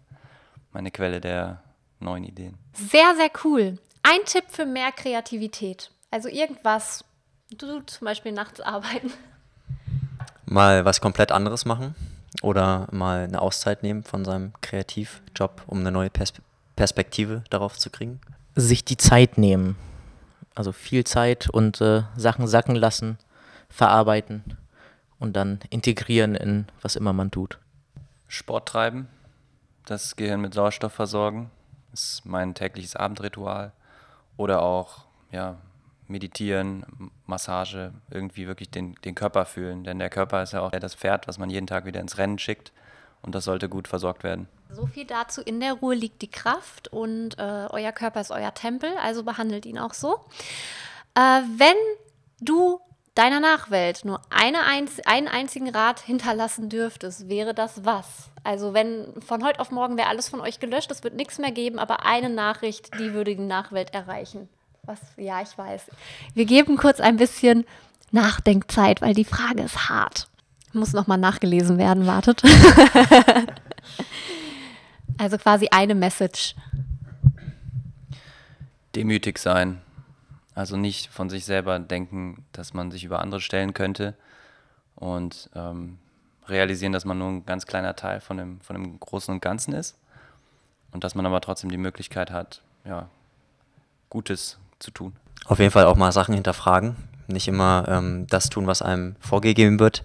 meine 0.75 0.91
Quelle 0.91 1.23
der 1.23 1.63
neuen 1.99 2.25
Ideen. 2.25 2.59
Sehr, 2.75 3.15
sehr 3.17 3.31
cool. 3.43 3.79
Ein 4.03 4.21
Tipp 4.27 4.45
für 4.51 4.67
mehr 4.67 4.93
Kreativität. 4.93 5.91
Also 6.13 6.29
irgendwas, 6.29 7.07
du 7.57 7.81
zum 7.81 8.05
Beispiel 8.05 8.33
nachts 8.33 8.61
arbeiten. 8.61 9.11
Mal 10.45 10.85
was 10.85 11.01
komplett 11.01 11.33
anderes 11.33 11.65
machen 11.65 11.95
oder 12.43 12.87
mal 12.93 13.25
eine 13.25 13.41
Auszeit 13.41 13.83
nehmen 13.83 14.05
von 14.05 14.23
seinem 14.27 14.53
Kreativjob, 14.61 15.63
um 15.67 15.81
eine 15.81 15.91
neue 15.91 16.11
Pers 16.11 16.35
Perspektive 16.77 17.45
darauf 17.49 17.79
zu 17.79 17.89
kriegen. 17.89 18.21
Sich 18.55 18.85
die 18.85 18.99
Zeit 18.99 19.39
nehmen. 19.39 19.77
Also 20.55 20.73
viel 20.73 21.05
Zeit 21.05 21.49
und 21.49 21.81
äh, 21.81 22.03
Sachen 22.15 22.47
sacken 22.47 22.77
lassen, 22.77 23.17
verarbeiten 23.71 24.59
und 25.19 25.35
dann 25.35 25.61
integrieren 25.71 26.35
in 26.35 26.67
was 26.83 26.95
immer 26.95 27.15
man 27.15 27.31
tut. 27.31 27.59
Sport 28.29 28.69
treiben, 28.69 29.09
das 29.87 30.17
Gehirn 30.17 30.43
mit 30.43 30.53
Sauerstoff 30.53 30.93
versorgen, 30.93 31.51
ist 31.95 32.27
mein 32.27 32.55
tägliches 32.55 32.97
Abendritual. 32.97 33.73
Oder 34.37 34.61
auch 34.61 35.07
ja, 35.31 35.57
meditieren, 36.09 37.11
Massage, 37.27 37.93
irgendwie 38.11 38.47
wirklich 38.47 38.71
den, 38.71 38.95
den 39.05 39.15
Körper 39.15 39.47
fühlen. 39.47 39.85
Denn 39.85 39.99
der 39.99 40.11
Körper 40.11 40.43
ist 40.43 40.53
ja 40.53 40.61
auch 40.61 40.71
das 40.71 40.95
Pferd, 40.95 41.29
was 41.29 41.39
man 41.39 41.51
jeden 41.51 41.67
Tag 41.67 41.85
wieder 41.87 42.01
ins 42.01 42.19
Rennen 42.19 42.39
schickt. 42.39 42.73
Und 43.23 43.35
das 43.35 43.45
sollte 43.45 43.69
gut 43.69 43.87
versorgt 43.87 44.25
werden. 44.25 44.49
So 44.71 44.87
viel 44.87 45.05
dazu. 45.05 45.43
In 45.43 45.61
der 45.61 45.75
Ruhe 45.75 45.95
liegt 45.95 46.23
die 46.23 46.31
Kraft 46.31 46.89
und 46.89 47.39
äh, 47.39 47.67
euer 47.71 47.93
Körper 47.93 48.21
ist 48.21 48.31
euer 48.31 48.53
Tempel, 48.55 48.91
also 49.01 49.23
behandelt 49.23 49.65
ihn 49.65 49.79
auch 49.79 49.95
so. 49.95 50.21
Äh, 51.15 51.43
wenn 51.57 51.77
du 52.41 52.81
deiner 53.15 53.41
Nachwelt 53.41 54.05
nur 54.05 54.21
eine 54.31 54.65
einz 54.65 55.01
einen 55.05 55.29
einzigen 55.29 55.69
Rat 55.69 56.01
hinterlassen 56.01 56.69
dürftest, 56.69 57.29
wäre 57.29 57.55
das 57.55 57.85
was? 57.85 58.31
Also 58.45 58.75
wenn 58.75 59.21
von 59.21 59.45
heute 59.45 59.61
auf 59.61 59.71
morgen 59.71 59.97
wäre 59.97 60.09
alles 60.09 60.29
von 60.29 60.41
euch 60.41 60.59
gelöscht, 60.59 60.91
es 60.91 61.05
wird 61.05 61.15
nichts 61.15 61.39
mehr 61.39 61.53
geben, 61.53 61.79
aber 61.79 62.05
eine 62.07 62.31
Nachricht, 62.31 62.99
die 62.99 63.13
würde 63.13 63.37
die 63.37 63.43
Nachwelt 63.43 63.95
erreichen. 63.95 64.49
Was? 64.85 64.99
Ja, 65.17 65.41
ich 65.41 65.57
weiß. 65.57 65.93
Wir 66.35 66.45
geben 66.45 66.77
kurz 66.77 66.99
ein 66.99 67.17
bisschen 67.17 67.65
Nachdenkzeit, 68.11 69.01
weil 69.01 69.15
die 69.15 69.25
Frage 69.25 69.63
ist 69.63 69.89
hart. 69.89 70.27
Muss 70.73 70.93
nochmal 70.93 71.19
nachgelesen 71.19 71.79
werden, 71.79 72.09
wartet. 72.09 72.43
also 75.19 75.39
quasi 75.39 75.69
eine 75.71 75.95
Message. 75.95 76.57
Demütig 78.97 79.39
sein. 79.39 79.81
Also 80.57 80.77
nicht 80.77 81.13
von 81.13 81.31
sich 81.31 81.45
selber 81.45 81.79
denken, 81.79 82.45
dass 82.51 82.75
man 82.75 82.91
sich 82.91 83.05
über 83.05 83.21
andere 83.21 83.41
stellen 83.41 83.75
könnte 83.75 84.17
und 84.97 85.49
ähm, 85.55 85.99
realisieren, 86.49 86.93
dass 86.93 87.05
man 87.05 87.19
nur 87.19 87.29
ein 87.29 87.47
ganz 87.47 87.67
kleiner 87.67 87.95
Teil 87.95 88.21
von 88.21 88.37
dem, 88.37 88.61
von 88.63 88.75
dem 88.75 88.99
Großen 88.99 89.33
und 89.33 89.41
Ganzen 89.41 89.75
ist 89.75 89.97
und 90.91 91.05
dass 91.05 91.15
man 91.15 91.25
aber 91.25 91.41
trotzdem 91.41 91.71
die 91.71 91.79
Möglichkeit 91.79 92.33
hat, 92.33 92.63
ja, 92.85 93.09
Gutes 94.11 94.59
zu 94.83 94.91
tun. 94.91 95.15
Auf 95.47 95.59
jeden 95.59 95.71
Fall 95.71 95.87
auch 95.87 95.97
mal 95.97 96.13
Sachen 96.13 96.35
hinterfragen, 96.35 96.97
nicht 97.27 97.49
immer 97.49 97.85
ähm, 97.89 98.27
das 98.29 98.49
tun, 98.49 98.67
was 98.67 98.83
einem 98.83 99.17
vorgegeben 99.21 99.79
wird, 99.79 100.05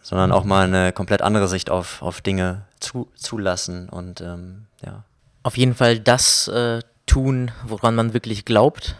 sondern 0.00 0.32
auch 0.32 0.44
mal 0.44 0.66
eine 0.66 0.92
komplett 0.92 1.22
andere 1.22 1.48
Sicht 1.48 1.70
auf, 1.70 2.02
auf 2.02 2.20
Dinge 2.20 2.62
zu, 2.80 3.08
zulassen 3.14 3.88
und 3.88 4.20
ähm, 4.20 4.66
ja. 4.84 5.04
Auf 5.42 5.56
jeden 5.56 5.74
Fall 5.74 5.98
das 5.98 6.48
äh, 6.48 6.80
tun, 7.06 7.50
woran 7.64 7.94
man 7.94 8.12
wirklich 8.12 8.44
glaubt 8.44 8.96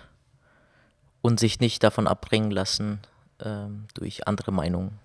und 1.21 1.41
sich 1.41 1.61
nicht 1.61 1.83
davon 1.83 2.07
abbringen 2.07 2.51
lassen 2.51 3.01
ähm, 3.45 3.87
durch 3.95 4.27
andere 4.27 4.53
Meinungen. 4.53 4.99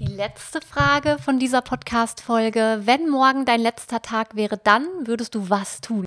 Die 0.00 0.06
letzte 0.06 0.60
Frage 0.60 1.18
von 1.20 1.38
dieser 1.38 1.62
Podcast-Folge. 1.62 2.80
Wenn 2.84 3.08
morgen 3.08 3.44
dein 3.44 3.60
letzter 3.60 4.02
Tag 4.02 4.34
wäre, 4.34 4.58
dann 4.58 4.86
würdest 5.04 5.36
du 5.36 5.48
was 5.50 5.80
tun? 5.80 6.04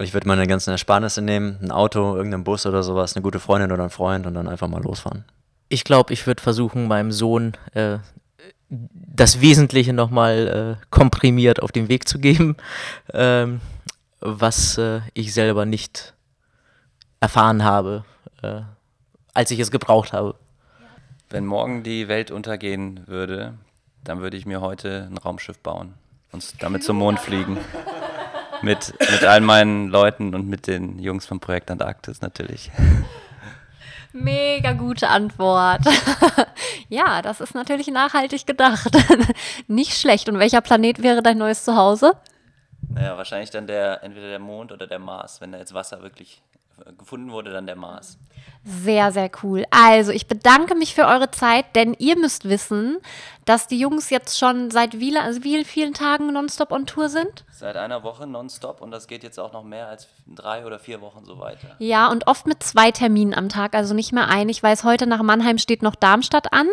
Ich 0.00 0.14
würde 0.14 0.26
meine 0.26 0.46
ganzen 0.46 0.70
Ersparnisse 0.70 1.20
nehmen, 1.20 1.58
ein 1.62 1.70
Auto, 1.70 2.16
irgendeinen 2.16 2.44
Bus 2.44 2.64
oder 2.64 2.82
sowas, 2.82 3.14
eine 3.14 3.22
gute 3.22 3.38
Freundin 3.38 3.70
oder 3.70 3.82
einen 3.82 3.90
Freund 3.90 4.26
und 4.26 4.34
dann 4.34 4.48
einfach 4.48 4.68
mal 4.68 4.82
losfahren. 4.82 5.24
Ich 5.68 5.84
glaube, 5.84 6.12
ich 6.12 6.26
würde 6.26 6.42
versuchen, 6.42 6.88
meinem 6.88 7.12
Sohn 7.12 7.52
äh, 7.74 7.98
das 8.70 9.40
Wesentliche 9.42 9.92
nochmal 9.92 10.78
äh, 10.80 10.86
komprimiert 10.90 11.62
auf 11.62 11.70
den 11.70 11.88
Weg 11.88 12.08
zu 12.08 12.18
geben, 12.18 12.56
ähm, 13.12 13.60
was 14.20 14.78
äh, 14.78 15.00
ich 15.12 15.34
selber 15.34 15.66
nicht 15.66 16.14
erfahren 17.20 17.62
habe, 17.62 18.04
äh, 18.42 18.62
als 19.34 19.50
ich 19.50 19.58
es 19.58 19.70
gebraucht 19.70 20.12
habe. 20.12 20.34
Wenn 21.28 21.44
morgen 21.44 21.82
die 21.82 22.08
Welt 22.08 22.30
untergehen 22.30 23.06
würde, 23.06 23.54
dann 24.02 24.20
würde 24.20 24.36
ich 24.36 24.46
mir 24.46 24.60
heute 24.62 25.08
ein 25.10 25.18
Raumschiff 25.18 25.58
bauen 25.58 25.94
und 26.32 26.62
damit 26.62 26.84
zum 26.84 26.96
Mond 26.96 27.20
fliegen. 27.20 27.58
Mit, 28.62 28.94
mit 28.98 29.24
all 29.24 29.40
meinen 29.40 29.88
Leuten 29.88 30.34
und 30.34 30.48
mit 30.48 30.66
den 30.66 30.98
Jungs 30.98 31.26
vom 31.26 31.40
Projekt 31.40 31.70
Antarktis 31.70 32.20
natürlich. 32.20 32.70
Mega 34.12 34.72
gute 34.72 35.08
Antwort. 35.08 35.82
ja, 36.88 37.22
das 37.22 37.40
ist 37.40 37.54
natürlich 37.54 37.86
nachhaltig 37.88 38.46
gedacht. 38.46 38.90
Nicht 39.68 39.96
schlecht. 39.96 40.28
Und 40.28 40.38
welcher 40.38 40.60
Planet 40.60 41.02
wäre 41.02 41.22
dein 41.22 41.38
neues 41.38 41.64
Zuhause? 41.64 42.16
Naja, 42.88 43.16
wahrscheinlich 43.16 43.50
dann 43.50 43.68
der, 43.68 44.02
entweder 44.02 44.28
der 44.28 44.40
Mond 44.40 44.72
oder 44.72 44.88
der 44.88 44.98
Mars, 44.98 45.40
wenn 45.40 45.52
da 45.52 45.58
jetzt 45.58 45.74
Wasser 45.74 46.02
wirklich 46.02 46.42
gefunden 46.98 47.30
wurde, 47.30 47.52
dann 47.52 47.66
der 47.66 47.76
Mars. 47.76 48.18
Sehr, 48.64 49.12
sehr 49.12 49.30
cool. 49.42 49.64
Also, 49.70 50.12
ich 50.12 50.26
bedanke 50.26 50.74
mich 50.74 50.94
für 50.94 51.06
eure 51.06 51.30
Zeit, 51.30 51.76
denn 51.76 51.94
ihr 51.98 52.18
müsst 52.18 52.48
wissen, 52.48 52.98
dass 53.44 53.68
die 53.68 53.78
Jungs 53.78 54.10
jetzt 54.10 54.38
schon 54.38 54.70
seit 54.70 54.98
wie, 54.98 55.16
also 55.16 55.44
wie 55.44 55.64
vielen 55.64 55.94
Tagen 55.94 56.32
nonstop 56.32 56.72
on 56.72 56.86
Tour 56.86 57.08
sind? 57.08 57.44
Seit 57.60 57.76
einer 57.76 58.02
Woche 58.02 58.26
nonstop 58.26 58.80
und 58.80 58.90
das 58.90 59.06
geht 59.06 59.22
jetzt 59.22 59.38
auch 59.38 59.52
noch 59.52 59.64
mehr 59.64 59.86
als 59.86 60.08
drei 60.26 60.64
oder 60.64 60.78
vier 60.78 61.02
Wochen 61.02 61.26
so 61.26 61.38
weiter. 61.38 61.76
Ja, 61.78 62.10
und 62.10 62.26
oft 62.26 62.46
mit 62.46 62.62
zwei 62.62 62.90
Terminen 62.90 63.34
am 63.34 63.50
Tag, 63.50 63.74
also 63.74 63.92
nicht 63.92 64.12
mehr 64.12 64.28
ein. 64.28 64.48
Ich 64.48 64.62
weiß, 64.62 64.82
heute 64.82 65.06
nach 65.06 65.20
Mannheim 65.20 65.58
steht 65.58 65.82
noch 65.82 65.94
Darmstadt 65.94 66.54
an. 66.54 66.68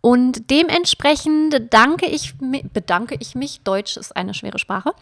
Und 0.00 0.50
dementsprechend 0.50 1.70
danke 1.70 2.06
ich, 2.06 2.32
bedanke 2.38 3.18
ich 3.20 3.34
mich, 3.34 3.60
Deutsch 3.60 3.98
ist 3.98 4.16
eine 4.16 4.32
schwere 4.32 4.58
Sprache, 4.58 4.94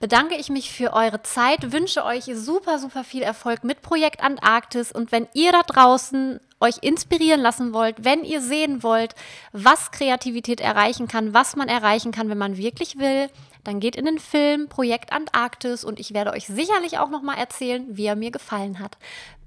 bedanke 0.00 0.36
ich 0.36 0.48
mich 0.48 0.72
für 0.72 0.94
eure 0.94 1.22
Zeit, 1.22 1.72
wünsche 1.72 2.02
euch 2.06 2.24
super, 2.32 2.78
super 2.78 3.04
viel 3.04 3.22
Erfolg 3.22 3.64
mit 3.64 3.82
Projekt 3.82 4.22
Antarktis 4.22 4.90
und 4.90 5.12
wenn 5.12 5.28
ihr 5.34 5.52
da 5.52 5.62
draußen 5.66 6.40
euch 6.60 6.76
inspirieren 6.80 7.40
lassen 7.40 7.74
wollt, 7.74 8.04
wenn 8.04 8.24
ihr 8.24 8.40
sehen 8.40 8.82
wollt, 8.82 9.14
was 9.52 9.90
Kreativität 9.90 10.60
erreichen 10.60 11.08
kann, 11.08 11.34
was 11.34 11.56
man 11.56 11.68
erreichen 11.68 12.12
kann, 12.12 12.30
wenn 12.30 12.38
man 12.38 12.56
wirklich 12.56 12.98
will, 12.98 13.28
dann 13.64 13.80
geht 13.80 13.96
in 13.96 14.04
den 14.04 14.18
Film 14.18 14.68
Projekt 14.68 15.12
Antarktis 15.12 15.84
und 15.84 16.00
ich 16.00 16.14
werde 16.14 16.32
euch 16.32 16.46
sicherlich 16.46 16.98
auch 16.98 17.10
noch 17.10 17.22
mal 17.22 17.36
erzählen, 17.36 17.86
wie 17.88 18.06
er 18.06 18.16
mir 18.16 18.30
gefallen 18.30 18.78
hat. 18.78 18.98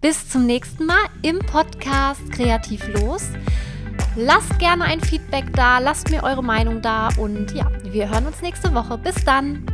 Bis 0.01 0.30
zum 0.30 0.45
nächsten 0.45 0.86
Mal 0.86 1.06
im 1.21 1.39
Podcast 1.39 2.32
Kreativ 2.32 2.88
los. 2.99 3.23
Lasst 4.15 4.58
gerne 4.60 4.86
ein 4.86 5.01
Feedback 5.01 5.51
da, 5.54 5.80
lasst 5.80 6.10
mir 6.10 6.23
eure 6.23 6.43
Meinung 6.43 6.82
da 6.82 7.10
und 7.17 7.51
ja, 7.54 7.69
wir 7.84 8.10
hören 8.10 8.28
uns 8.28 8.41
nächste 8.41 8.73
Woche. 8.73 8.97
Bis 8.97 9.15
dann. 9.25 9.65